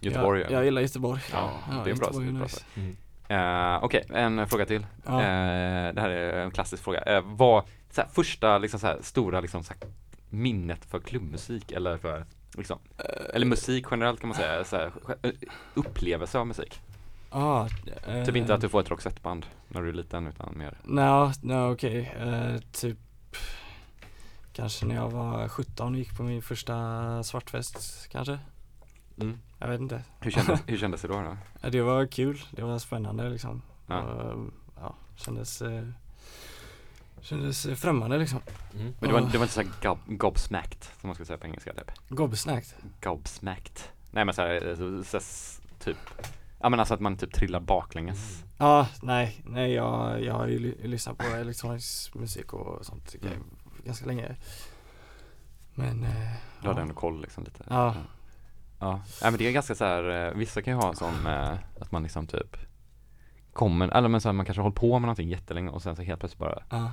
Göteborg? 0.00 0.40
Jag, 0.42 0.52
jag 0.52 0.64
gillar 0.64 0.82
Göteborg. 0.82 1.20
Ja, 1.32 1.50
det 1.68 1.74
är 1.74 1.76
en 1.76 1.82
bra, 1.82 2.06
Göteborg 2.06 2.28
är 2.28 2.32
bra 2.32 2.42
nice. 2.42 2.60
Mm. 2.76 2.96
Eh, 3.30 3.84
Okej, 3.84 4.04
en 4.08 4.48
fråga 4.48 4.66
till. 4.66 4.86
Ja. 5.06 5.20
Eh, 5.20 5.94
det 5.94 6.00
här 6.00 6.08
är 6.10 6.44
en 6.44 6.50
klassisk 6.50 6.82
fråga. 6.82 7.00
Eh, 7.00 7.22
vad, 7.24 7.64
så 7.90 8.00
här, 8.00 8.08
första 8.08 8.58
liksom, 8.58 8.80
så 8.80 8.86
här, 8.86 8.98
stora 9.02 9.40
liksom, 9.40 9.64
så 9.64 9.72
här, 9.72 9.90
minnet 10.28 10.84
för 10.84 10.98
klubbmusik 11.00 11.72
eller 11.72 11.96
för 11.98 12.24
liksom, 12.56 12.78
eller 13.34 13.46
musik 13.46 13.86
generellt 13.90 14.20
kan 14.20 14.28
man 14.28 14.36
säga, 14.36 14.64
så 14.64 14.76
här, 14.76 14.92
eh, 15.22 15.30
upplevelse 15.74 16.38
av 16.38 16.46
musik. 16.46 16.80
Ah, 17.30 17.68
Typ 18.26 18.36
inte 18.36 18.54
att 18.54 18.60
du 18.60 18.68
får 18.68 18.80
ett 18.80 18.90
Roxette-band 18.90 19.46
när 19.68 19.82
du 19.82 19.88
är 19.88 19.92
liten 19.92 20.26
utan 20.26 20.58
mer 20.58 20.74
Nej, 20.84 21.32
nej 21.42 21.70
okej. 21.70 22.14
Eh, 22.20 22.60
typ 22.72 22.98
kanske 24.52 24.86
när 24.86 24.94
jag 24.94 25.10
var 25.10 25.48
17 25.48 25.92
och 25.92 25.98
gick 25.98 26.16
på 26.16 26.22
min 26.22 26.42
första 26.42 27.22
svartfest 27.22 28.08
kanske. 28.10 28.38
mm. 29.20 29.38
Jag 29.62 29.68
vet 29.68 29.80
inte. 29.80 30.02
hur, 30.20 30.30
kändes, 30.30 30.60
hur 30.66 30.78
kändes 30.78 31.02
det 31.02 31.08
då? 31.08 31.14
då? 31.14 31.36
Ja, 31.60 31.70
Det 31.70 31.80
var 31.82 32.06
kul, 32.06 32.40
det 32.50 32.62
var 32.62 32.78
spännande 32.78 33.28
liksom. 33.28 33.62
Ja. 33.86 34.00
Och, 34.02 34.46
ja, 34.80 34.94
kändes, 35.16 35.62
eh, 35.62 35.84
kändes 37.20 37.66
eh, 37.66 37.74
främmande 37.74 38.18
liksom. 38.18 38.40
Mm. 38.74 38.94
Men 39.00 39.08
det 39.08 39.12
var, 39.14 39.20
Ah. 39.20 39.28
det 39.32 39.38
var 39.38 39.44
inte 39.44 39.54
såhär 39.54 39.70
gob, 39.82 39.98
gobsmacked 40.06 40.84
som 41.00 41.08
man 41.08 41.14
ska 41.14 41.24
säga 41.24 41.38
på 41.38 41.46
engelska 41.46 41.72
typ 41.74 41.90
Gobsnacked. 42.08 42.68
Gobsmacked 43.02 43.78
Nej 44.10 44.24
men 44.24 44.34
såhär, 44.34 44.74
så, 44.76 45.04
så, 45.04 45.20
så, 45.20 45.60
typ 45.78 45.96
Ja 46.62 46.68
men 46.68 46.80
alltså 46.80 46.94
att 46.94 47.00
man 47.00 47.16
typ 47.16 47.32
trillar 47.34 47.60
baklänges 47.60 48.44
Ja, 48.58 48.88
nej, 49.02 49.42
nej 49.46 49.72
jag, 49.72 50.22
jag 50.24 50.34
har 50.34 50.46
ju 50.46 50.58
ly- 50.58 50.86
lyssnat 50.88 51.18
på 51.18 51.24
elektronisk 51.24 52.14
musik 52.14 52.52
och 52.52 52.86
sånt 52.86 53.14
Mm. 53.14 53.32
mm. 53.32 53.44
ganska 53.84 54.06
länge. 54.06 54.36
Men, 55.74 56.04
eh, 56.04 56.32
Du 56.62 56.68
hade 56.68 56.80
ja. 56.80 56.82
ändå 56.82 56.94
koll 56.94 57.20
liksom 57.20 57.44
lite 57.44 57.64
Ja. 57.68 57.94
Ja, 58.80 58.90
Nej, 59.22 59.30
men 59.30 59.38
det 59.38 59.48
är 59.48 59.52
ganska 59.52 59.74
så 59.74 59.84
här, 59.84 60.26
eh, 60.28 60.34
vissa 60.34 60.62
kan 60.62 60.74
ju 60.74 60.80
ha 60.80 60.88
en 60.88 60.96
sån 60.96 61.26
eh, 61.26 61.52
att 61.80 61.92
man 61.92 62.02
liksom 62.02 62.26
typ 62.26 62.56
kommer, 63.52 63.88
eller 63.88 64.08
men 64.08 64.20
så 64.20 64.28
här, 64.28 64.32
man 64.32 64.46
kanske 64.46 64.60
har 64.60 64.64
hållit 64.64 64.78
på 64.80 64.92
med 64.98 65.02
någonting 65.02 65.28
jättelänge 65.28 65.70
och 65.70 65.82
sen 65.82 65.96
så 65.96 66.02
helt 66.02 66.20
plötsligt 66.20 66.38
bara 66.38 66.62
Ja, 66.70 66.92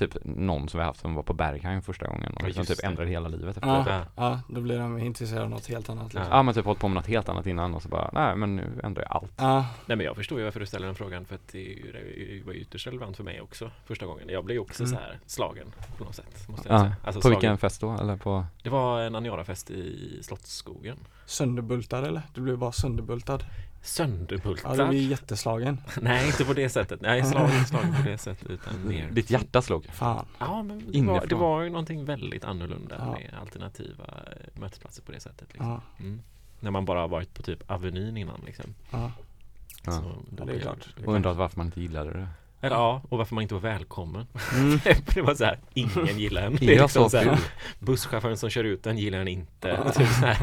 Typ 0.00 0.16
någon 0.24 0.68
som 0.68 0.78
vi 0.80 0.84
haft 0.84 1.00
som 1.00 1.14
var 1.14 1.22
på 1.22 1.32
Berghain 1.32 1.82
första 1.82 2.06
gången 2.06 2.32
och 2.32 2.44
liksom 2.44 2.64
typ 2.66 2.84
ändrade 2.84 3.10
hela 3.10 3.28
livet 3.28 3.56
efter 3.56 3.68
ja, 3.70 3.84
det. 3.84 4.06
Ja. 4.16 4.40
då 4.48 4.60
blir 4.60 4.78
de 4.78 4.98
intresserade 4.98 5.44
av 5.44 5.50
något 5.50 5.66
helt 5.66 5.88
annat 5.88 6.14
liksom. 6.14 6.32
Ja 6.32 6.42
men 6.42 6.54
typ 6.54 6.64
hållit 6.64 6.80
på 6.80 6.88
med 6.88 6.94
något 6.94 7.06
helt 7.06 7.28
annat 7.28 7.46
innan 7.46 7.74
och 7.74 7.82
så 7.82 7.88
bara, 7.88 8.10
nej 8.12 8.36
men 8.36 8.56
nu 8.56 8.80
ändrar 8.84 9.02
jag 9.02 9.16
allt 9.16 9.32
Ja, 9.36 9.66
Nej 9.86 9.96
men 9.96 10.06
jag 10.06 10.16
förstår 10.16 10.38
ju 10.38 10.44
varför 10.44 10.60
du 10.60 10.66
ställer 10.66 10.86
den 10.86 10.94
frågan 10.94 11.24
för 11.24 11.34
att 11.34 11.48
det, 11.52 11.58
är 11.58 11.76
ju, 11.76 11.92
det 11.92 12.46
var 12.46 12.52
ju 12.52 12.60
ytterst 12.60 12.86
relevant 12.86 13.16
för 13.16 13.24
mig 13.24 13.40
också 13.40 13.70
första 13.84 14.06
gången. 14.06 14.28
Jag 14.28 14.44
blev 14.44 14.54
ju 14.54 14.60
också 14.60 14.82
Mm. 14.84 14.94
så 14.96 15.00
här 15.00 15.18
slagen 15.26 15.66
på 15.98 16.04
något 16.04 16.14
sätt. 16.14 16.48
Måste 16.48 16.68
jag 16.68 16.76
Ja, 16.76 16.80
säga. 16.80 16.94
Alltså 17.04 17.18
På 17.18 17.22
slagen. 17.22 17.40
vilken 17.40 17.58
fest 17.58 17.80
då? 17.80 17.96
Eller 18.00 18.16
på? 18.16 18.44
Det 18.62 18.70
var 18.70 19.00
en 19.00 19.14
Aniara-fest 19.14 19.70
i 19.70 20.18
Slottsskogen. 20.22 20.96
sönderbultad 21.26 22.04
eller? 22.06 22.22
Du 22.34 22.40
blev 22.40 22.58
bara 22.58 22.72
sönderbultad. 22.72 23.40
Sönderbultad? 23.82 24.76
Ja, 24.78 24.82
du 24.84 24.88
blir 24.88 25.08
jätteslagen. 25.08 25.80
Nej 26.02 26.26
inte 26.26 26.44
på 26.44 26.52
det 26.52 26.68
sättet. 26.68 27.00
Nej 27.00 27.24
slagen, 27.24 27.66
slagen 27.66 27.94
på 27.94 28.02
det 28.08 28.18
sättet 28.28 28.50
utan 28.50 28.88
mer. 28.88 29.10
Ditt 29.10 29.30
hjärta 29.30 29.62
slog? 29.62 29.84
Fan. 29.86 30.26
Ja 30.38 30.62
men 30.62 30.92
det 30.92 31.02
var, 31.02 31.26
det 31.26 31.34
var 31.34 31.62
ju 31.62 31.70
någonting 31.70 32.04
väldigt 32.04 32.44
annorlunda 32.44 32.96
Ja. 32.98 33.12
med 33.12 33.34
alternativa 33.40 34.04
eh, 34.04 34.60
mötesplatser 34.60 35.02
på 35.02 35.12
det 35.12 35.20
sättet. 35.20 35.48
Liksom. 35.52 35.68
Ja, 35.70 35.80
Mm. 36.00 36.20
När 36.60 36.70
man 36.70 36.84
bara 36.84 37.00
har 37.00 37.08
varit 37.08 37.34
på 37.34 37.42
typ 37.42 37.70
Avenyn 37.70 38.16
innan 38.16 38.40
liksom. 38.46 38.74
ja. 38.90 39.12
Så 39.84 39.90
Ja, 40.38 40.44
det 40.44 40.52
är 40.52 40.60
klart. 40.60 40.88
Och 41.06 41.14
undrat 41.14 41.36
varför 41.36 41.56
man 41.56 41.66
inte 41.66 41.80
gillade 41.80 42.12
det 42.12 42.28
Eller 42.62 42.76
ja, 42.76 43.02
och 43.08 43.18
varför 43.18 43.34
man 43.34 43.42
inte 43.42 43.54
var 43.54 43.60
välkommen. 43.60 44.26
Mm. 44.54 44.78
det 45.14 45.22
var 45.22 45.34
så 45.34 45.44
här, 45.44 45.58
ingen 45.74 46.18
gillar 46.18 46.42
en. 46.42 46.56
Det 46.60 46.76
är 46.76 46.82
liksom 46.82 47.10
så 47.10 47.16
här, 47.18 47.38
busschauffören 47.78 48.36
som 48.36 48.50
kör 48.50 48.64
ut 48.64 48.82
den 48.82 48.98
gillar 48.98 49.18
den 49.18 49.28
inte. 49.28 49.92
Typ 49.96 50.08
så 50.08 50.26
här, 50.26 50.36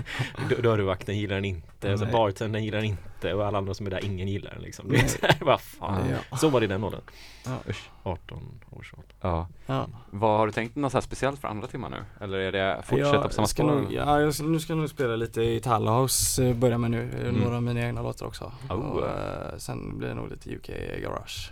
dör- 0.49 0.61
dörrvakten 0.61 1.17
gillar 1.17 1.35
den 1.35 1.45
inte. 1.45 1.93
Och 1.93 1.99
så 1.99 2.05
bartendern 2.05 2.63
gillar 2.63 2.77
den 2.77 2.85
inte. 2.87 3.33
Och 3.33 3.45
alla 3.45 3.57
andra 3.57 3.73
som 3.73 3.85
är 3.85 3.91
där, 3.91 4.05
ingen 4.05 4.27
gillar 4.27 4.51
den 4.53 4.61
liksom. 4.61 4.89
Det 4.89 4.97
är 4.97 5.07
så 5.07 5.17
här, 5.21 5.37
vad 5.41 5.61
fan. 5.61 6.01
Ja. 6.31 6.37
Så 6.37 6.49
var 6.49 6.59
det 6.59 6.63
i 6.63 6.67
den 6.67 6.83
åldern. 6.83 7.01
Ja. 7.45 7.51
Usch. 7.69 7.89
18 8.03 8.59
års 8.71 8.93
ålder. 8.93 9.15
Ja 9.21 9.47
Ja. 9.65 9.87
Vad 10.11 10.37
har 10.37 10.45
du 10.45 10.51
tänkt 10.53 10.75
något 10.75 10.91
så 10.91 10.97
här 10.97 11.01
speciellt 11.01 11.39
för 11.39 11.47
andra 11.47 11.67
timmar 11.67 11.89
nu? 11.89 11.97
Eller 12.25 12.37
är 12.37 12.51
det 12.51 12.81
fortsätta 12.85 13.21
på 13.27 13.33
samma 13.33 13.47
spår? 13.47 13.87
ja, 13.91 14.21
jag 14.21 14.33
ska, 14.33 14.43
nu 14.43 14.59
ska 14.59 14.73
jag 14.73 14.77
nog 14.77 14.89
spela 14.89 15.15
lite 15.15 15.41
i 15.41 15.55
Italo 15.55 15.91
House, 16.01 16.43
eh, 16.45 16.55
börja 16.55 16.77
med 16.77 16.91
nu, 16.91 17.09
Mm. 17.21 17.35
några 17.35 17.55
av 17.55 17.63
mina 17.63 17.81
egna 17.81 18.01
låtar 18.01 18.25
också. 18.25 18.51
Oh. 18.69 18.75
Och, 18.75 19.07
eh, 19.07 19.57
sen 19.57 19.97
blir 19.97 20.07
det 20.07 20.13
nog 20.15 20.29
lite 20.29 20.55
UK 20.55 20.69
Garage. 21.01 21.51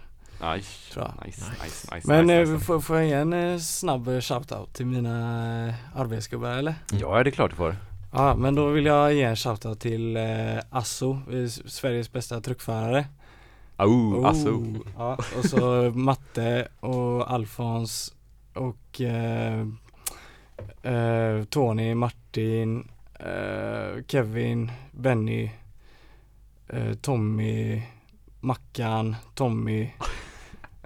Nice, 0.54 0.94
Tror 0.94 1.06
jag. 1.06 1.26
nice, 1.26 1.42
Nice. 1.52 1.64
nice, 1.64 1.96
nice, 1.96 2.08
Men 2.08 2.28
nice, 2.28 2.42
eh, 2.42 2.50
nice. 2.50 2.66
får, 2.66 2.80
får 2.80 2.96
jag 2.98 3.06
ge 3.06 3.14
en 3.14 3.34
eh, 3.34 3.58
snabb 3.60 4.08
eh, 4.08 4.20
shoutout 4.20 4.74
till 4.74 4.86
mina 4.86 5.74
arbetsgubbar 5.96 6.50
eller? 6.52 6.76
Ja 6.92 7.24
det 7.24 7.30
är 7.30 7.32
klart 7.32 7.52
du 7.52 7.56
får 7.58 7.76
Ja, 8.12 8.36
men 8.36 8.56
då 8.56 8.68
vill 8.68 8.86
jag 8.86 9.14
ge 9.14 9.24
en 9.24 9.36
shoutout 9.36 9.80
till 9.80 10.18
eh, 10.18 10.58
Asso, 10.70 11.18
Sveriges 11.66 12.12
bästa 12.12 12.42
truckförare. 12.42 13.06
Oh, 13.78 14.28
alltså 14.28 14.64
Ja, 14.98 15.18
och 15.38 15.46
så 15.46 15.92
Matte 15.96 16.68
och 16.80 17.32
Alfons 17.32 18.14
och 18.54 19.02
eh, 19.02 19.60
eh, 20.82 21.44
Tony, 21.50 21.96
Martin, 21.96 22.88
eh, 23.20 24.04
Kevin, 24.08 24.72
Benny 24.92 25.52
eh, 26.68 26.94
Tommy, 26.94 27.82
Mackan, 28.40 29.16
Tommy, 29.34 29.90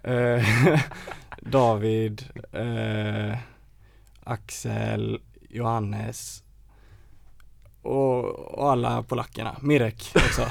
David, 1.41 2.23
eh, 2.51 3.37
Axel, 4.23 5.21
Johannes 5.49 6.43
och, 7.81 8.25
och 8.59 8.71
alla 8.71 9.03
polackerna, 9.03 9.55
Mirek 9.61 10.11
också. 10.15 10.47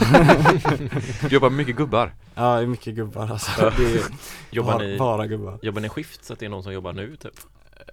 Du 1.29 1.35
jobbar 1.35 1.51
mycket 1.51 1.77
gubbar. 1.77 2.15
ja, 2.35 2.57
det 2.57 2.63
är 2.63 2.67
mycket 2.67 2.95
gubbar 2.95 3.29
alltså. 3.29 3.73
Det 3.77 3.85
är 3.85 4.03
Jobbar 4.51 4.73
bara, 4.73 4.83
ni, 4.83 4.99
bara 4.99 5.27
gubbar. 5.27 5.59
jobbar 5.63 5.81
ni 5.81 5.89
skift 5.89 6.25
så 6.25 6.33
att 6.33 6.39
det 6.39 6.47
är 6.47 6.51
någon 6.51 6.63
som 6.63 6.73
jobbar 6.73 6.93
nu 6.93 7.17
typ? 7.17 7.33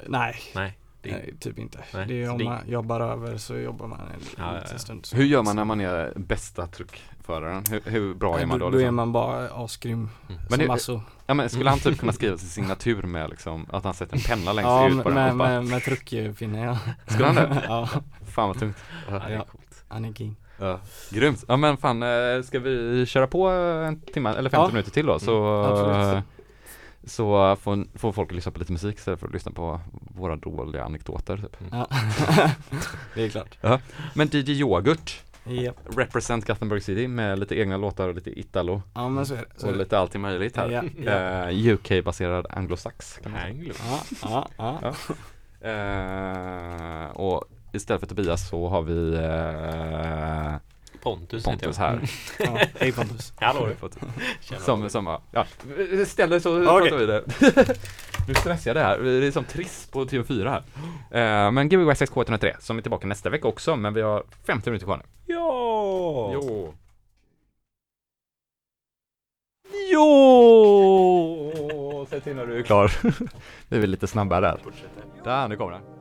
Nej, 0.07 0.35
Nej, 0.55 0.77
det 1.01 1.09
är, 1.09 1.13
nej 1.13 1.33
typ 1.39 1.59
inte. 1.59 1.79
Nej, 1.93 2.05
det 2.07 2.23
är 2.23 2.29
om 2.31 2.37
det- 2.37 2.43
man 2.43 2.69
jobbar 2.69 2.99
över 3.01 3.37
så 3.37 3.55
jobbar 3.57 3.87
man 3.87 3.99
en 3.99 4.05
Ja, 4.37 4.43
ja, 4.45 4.53
liten 4.53 4.69
ja. 4.71 4.77
stund. 4.79 5.07
Hur 5.13 5.23
gör 5.25 5.43
man 5.43 5.55
när 5.55 5.65
man 5.65 5.81
är 5.81 6.13
bästa 6.15 6.67
truckföraren? 7.25 7.63
Hur, 7.69 7.81
hur 7.91 8.13
bra 8.13 8.39
är 8.39 8.45
man 8.45 8.59
då? 8.59 8.69
Då 8.69 8.77
är 8.77 8.79
Liksom? 8.81 8.95
man 8.95 9.11
bara 9.11 9.49
asgrym. 9.65 9.93
Mm. 10.29 10.41
Men 10.49 10.59
som 10.59 10.67
det- 10.67 10.73
Asso. 10.73 11.01
Ja 11.27 11.33
men 11.33 11.49
skulle 11.49 11.69
han 11.69 11.79
typ 11.79 11.99
kunna 11.99 12.11
skriva 12.13 12.37
sin 12.37 12.49
signatur 12.49 13.03
med 13.03 13.29
liksom, 13.29 13.65
att 13.71 13.83
han 13.83 13.93
sätter 13.93 14.15
en 14.15 14.21
penna 14.21 14.53
längst 14.53 14.67
Ja, 14.67 14.87
ut 14.89 15.03
på 15.03 15.09
med, 15.09 15.27
den 15.27 15.37
bara, 15.37 15.49
med, 15.49 15.65
med 15.65 15.83
truckfinne 15.83 16.59
ja. 16.65 16.77
Skulle 17.07 17.25
han 17.27 17.35
det? 17.35 17.63
ja, 17.67 17.89
fan 18.25 18.47
vad 18.47 18.59
tungt. 18.59 18.77
ja, 19.09 19.13
det 19.13 19.19
är 19.25 19.29
Ja. 19.31 19.43
coolt. 19.51 19.83
han 19.87 20.05
är 20.05 20.13
king. 20.13 20.35
Ja, 20.59 20.79
grymt. 21.09 21.43
Ja 21.47 21.57
men 21.57 21.77
fan, 21.77 22.03
eh, 22.03 22.41
ska 22.43 22.59
vi 22.59 23.05
köra 23.05 23.27
på 23.27 23.47
en 23.49 23.99
timme 24.01 24.29
eller 24.29 24.49
50 24.49 24.61
Ja. 24.63 24.67
minuter 24.67 24.91
till 24.91 25.05
då? 25.05 25.19
Så, 25.19 25.63
eh, 26.15 26.19
så 27.07 27.55
får, 27.55 27.97
får 27.97 28.11
folk 28.11 28.31
lyssna 28.31 28.51
på 28.51 28.59
lite 28.59 28.71
musik 28.71 28.95
istället 28.97 29.19
för 29.19 29.27
att 29.27 29.33
lyssna 29.33 29.51
på 29.51 29.79
våra 30.15 30.35
dåliga 30.35 30.83
anekdoter 30.83 31.37
typ. 31.37 31.57
Ja. 31.71 31.87
det 33.15 33.23
är 33.25 33.29
klart. 33.29 33.57
Men 34.13 34.27
DJ 34.31 34.51
Yoghurt, 34.51 35.23
Japp. 35.45 35.75
represent 35.97 36.45
Gothenburg 36.47 36.83
City 36.83 37.07
med 37.07 37.39
lite 37.39 37.55
egna 37.59 37.77
låtar 37.77 38.09
och 38.09 38.15
lite 38.15 38.39
Italo 38.39 38.81
Ja 38.93 39.09
men 39.09 39.25
så 39.25 39.33
är 39.33 39.37
det. 39.37 39.45
Så 39.57 39.67
och 39.69 39.77
lite 39.77 39.97
allt 39.99 40.19
möjligt 40.19 40.57
här. 40.57 40.69
Ja, 40.69 40.83
ja. 41.05 41.49
Eh, 41.49 41.73
UK-baserad 41.73 42.47
anglosax 42.49 43.17
kan 43.23 43.31
man 43.31 43.41
säga. 43.41 43.53
Anglo. 43.53 43.73
Ja, 44.23 44.47
ja, 44.57 44.79
ja. 44.81 44.95
Eh, 45.69 47.09
och 47.09 47.43
istället 47.73 47.99
för 47.99 48.07
Tobias 48.07 48.49
så 48.49 48.67
har 48.67 48.81
vi 48.81 49.13
eh, 49.15 50.55
Pontus, 51.05 51.43
Pontus 51.43 51.77
här. 51.77 51.99
ja. 52.39 52.59
Hej 52.79 52.91
Pontus. 52.91 53.33
Hallå. 53.35 53.69
Som, 54.59 54.89
som, 54.89 55.17
ja, 55.31 55.45
ställ 56.05 56.29
dig 56.29 56.41
så 56.41 56.55
Okej. 56.55 56.89
pratar 56.89 56.97
vi 56.97 57.05
det. 57.05 57.23
Nu 58.27 58.33
stressar 58.33 58.69
jag 58.69 58.75
det 58.75 58.83
här, 58.83 58.99
det 58.99 59.27
är 59.27 59.31
som 59.31 59.43
triss 59.43 59.87
på 59.91 60.05
TV4 60.05 60.49
här. 60.49 60.63
Eh, 61.45 61.51
men 61.51 61.69
Gbg 61.69 61.91
6K103 61.91 62.55
som 62.59 62.77
är 62.77 62.81
tillbaka 62.81 63.07
nästa 63.07 63.29
vecka 63.29 63.47
också, 63.47 63.75
men 63.75 63.93
vi 63.93 64.01
har 64.01 64.23
50 64.47 64.69
minuter 64.69 64.85
kvar 64.85 64.97
nu. 64.97 65.03
Ja! 65.25 66.31
Jo! 66.33 66.73
Jo! 69.91 72.05
Säg 72.09 72.21
till 72.21 72.35
när 72.35 72.45
du 72.45 72.59
är 72.59 72.63
klar. 72.63 72.91
Vi 73.69 73.77
är 73.77 73.81
väl 73.81 73.89
lite 73.89 74.07
snabbare 74.07 74.41
där. 74.41 74.59
Där, 75.23 75.47
nu 75.47 75.57
kommer 75.57 75.71
den. 75.71 75.94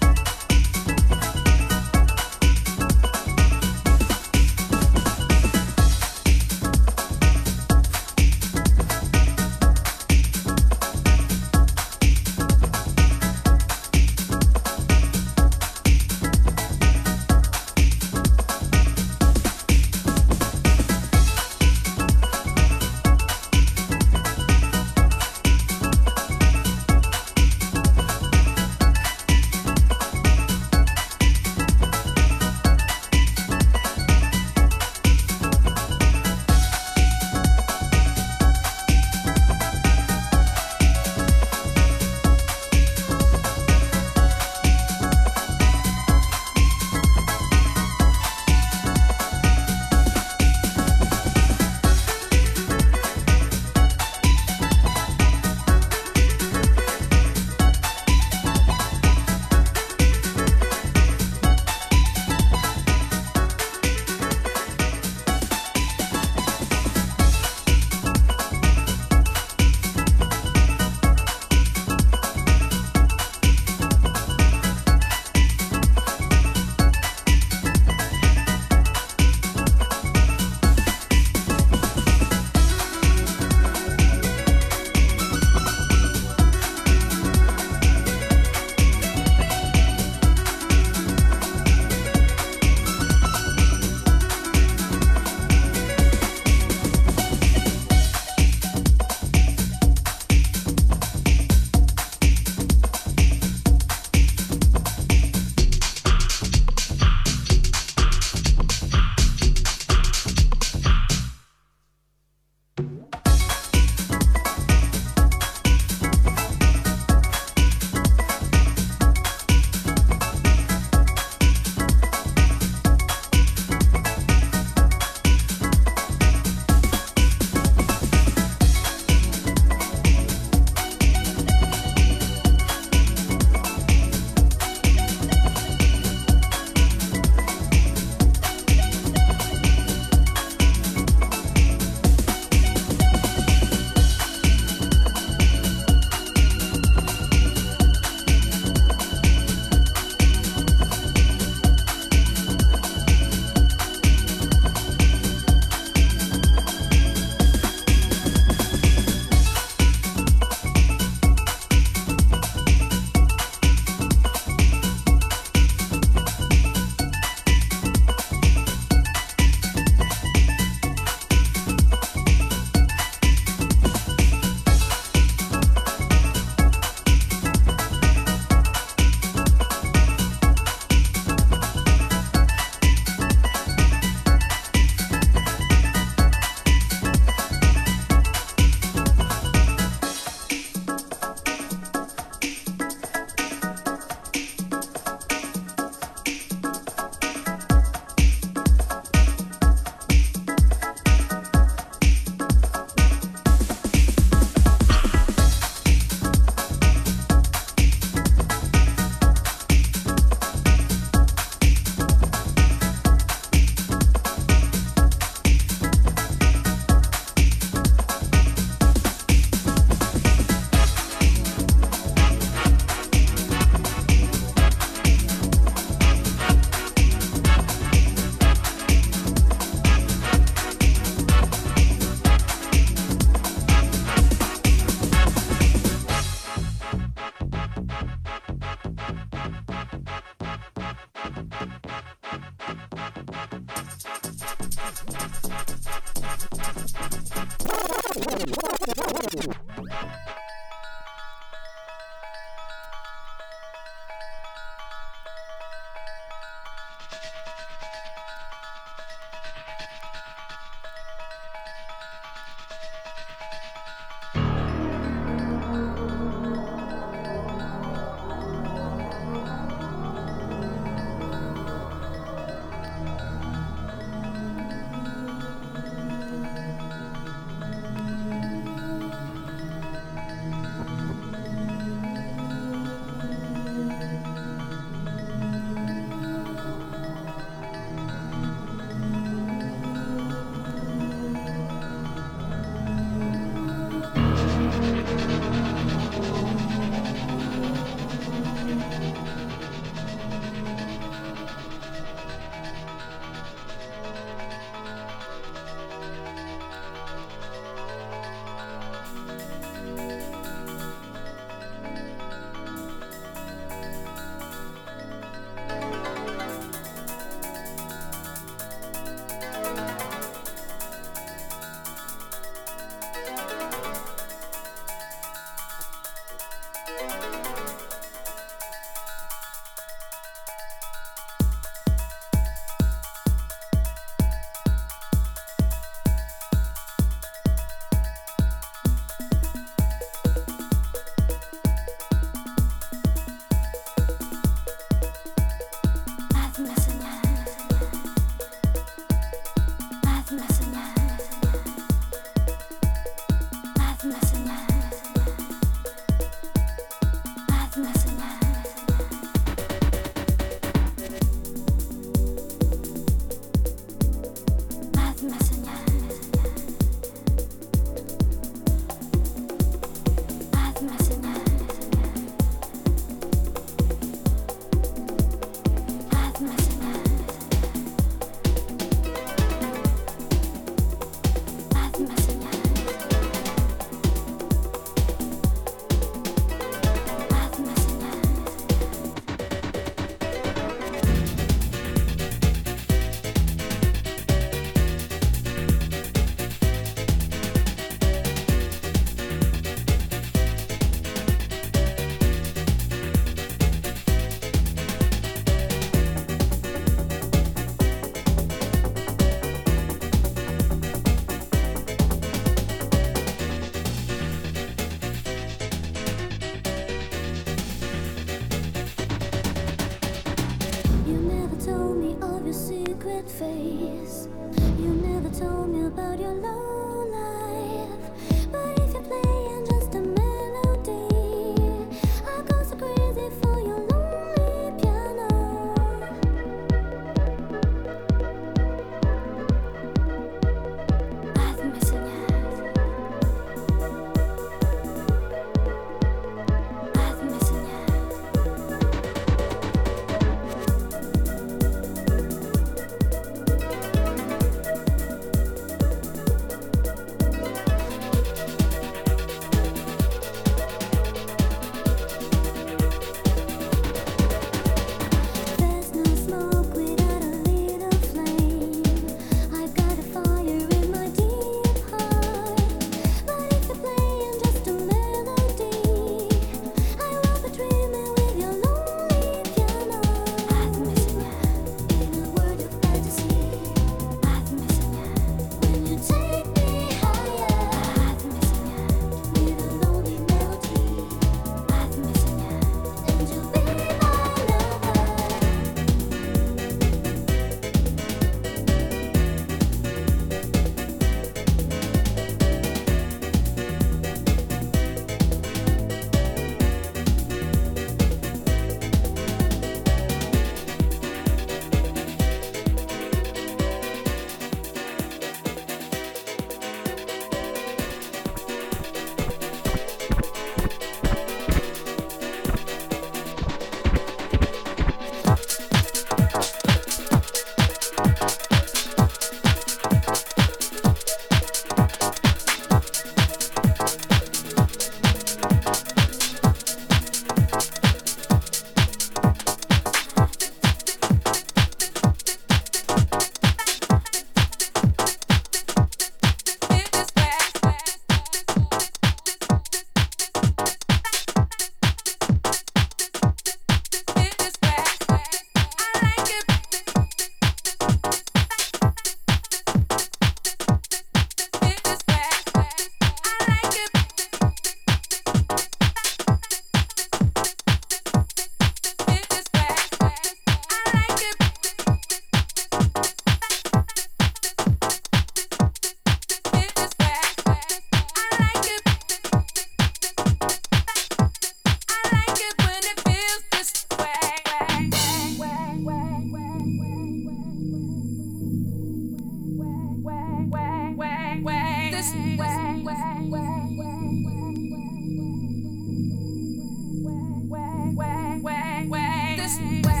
west, 599.59 599.85
west. 599.85 600.00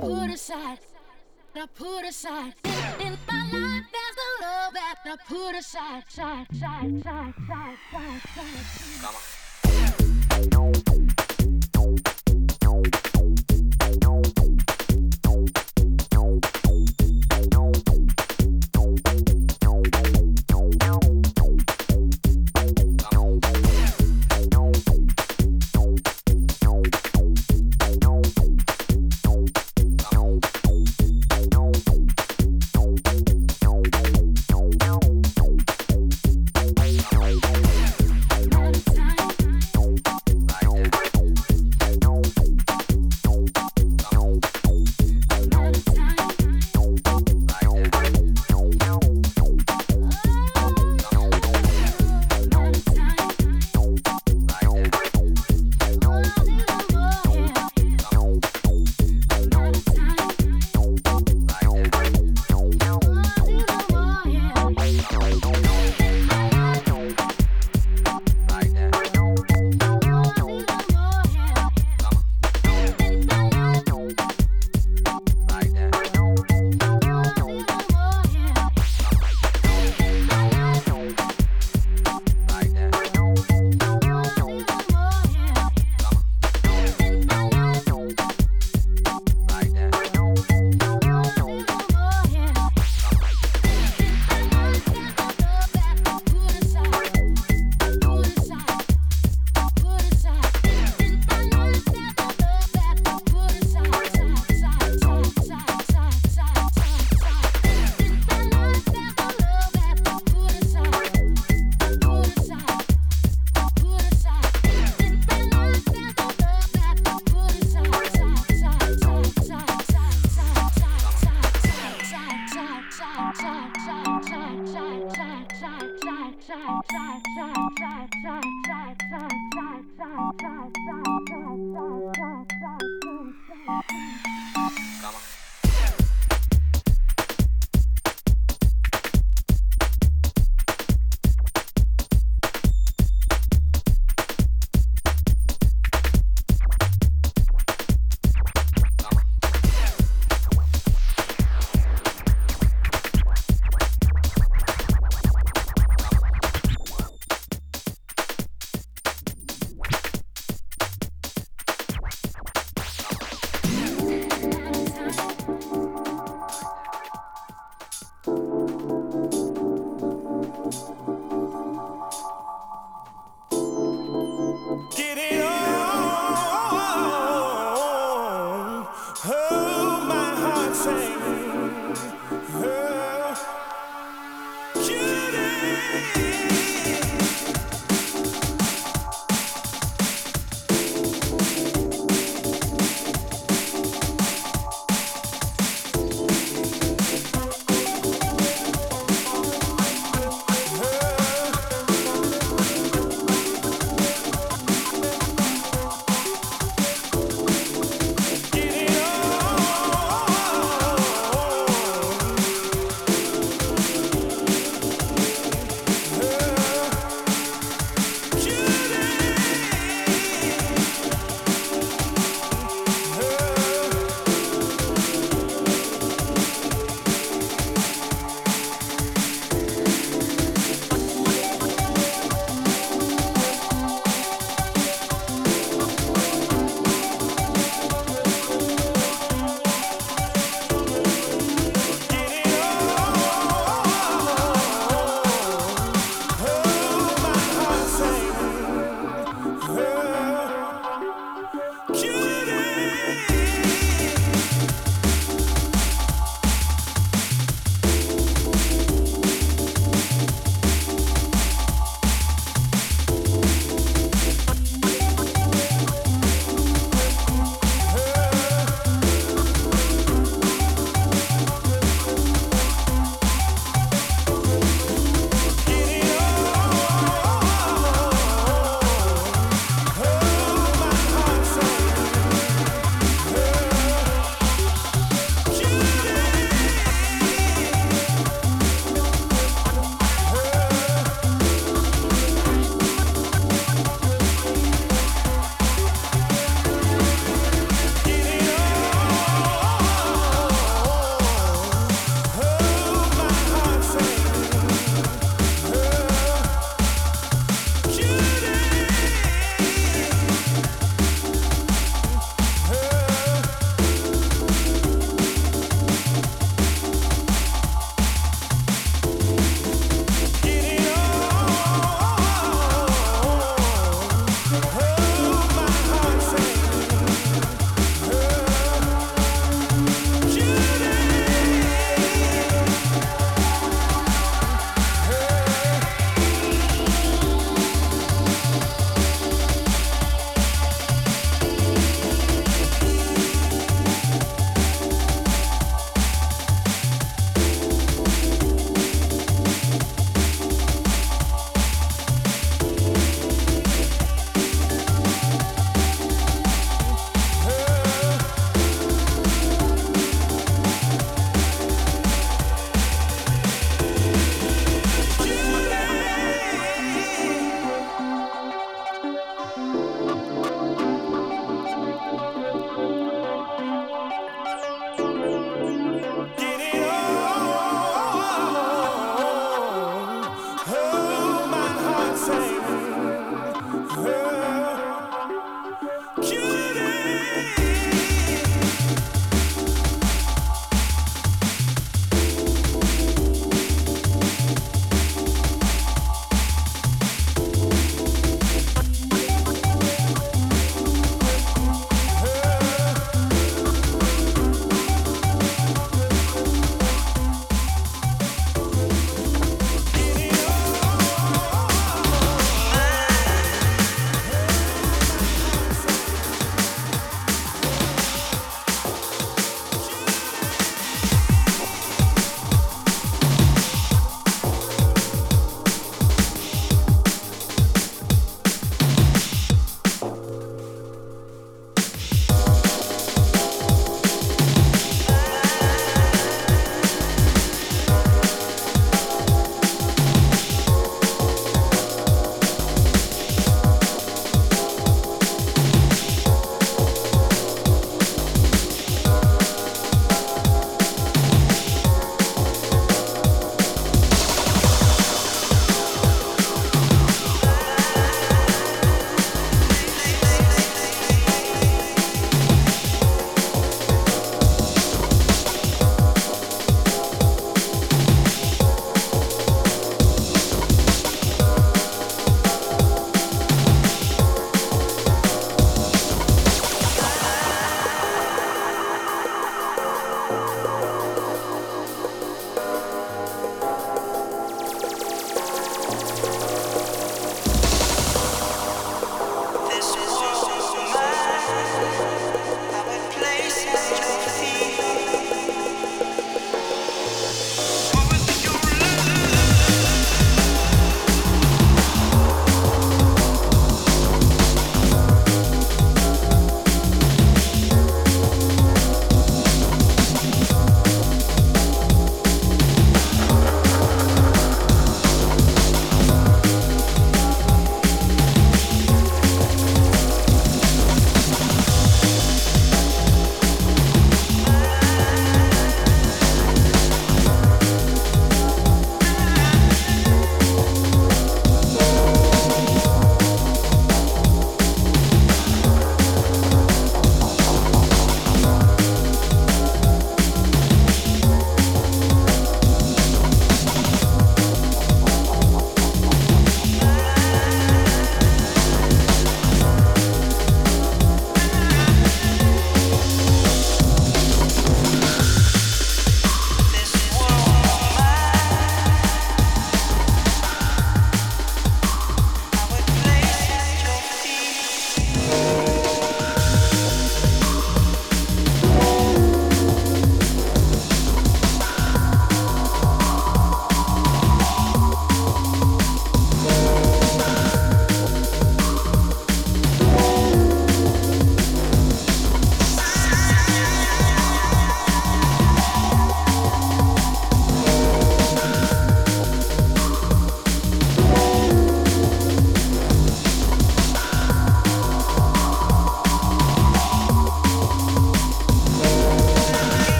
Put 0.00 0.30
aside, 0.30 0.78
I 1.54 1.66
put 1.74 2.04
aside. 2.04 2.54
In, 2.64 3.06
in 3.06 3.18
my 3.26 3.42
life, 3.52 3.84
there's 3.92 4.18
a 4.18 4.42
love 4.42 4.72
that 4.74 4.96
I 5.06 5.16
put 5.26 5.54
aside, 5.56 6.04
side, 6.08 6.46
side, 6.58 7.02
side, 7.02 7.34
side, 7.46 7.78
side, 7.92 8.22
side. 11.14 11.27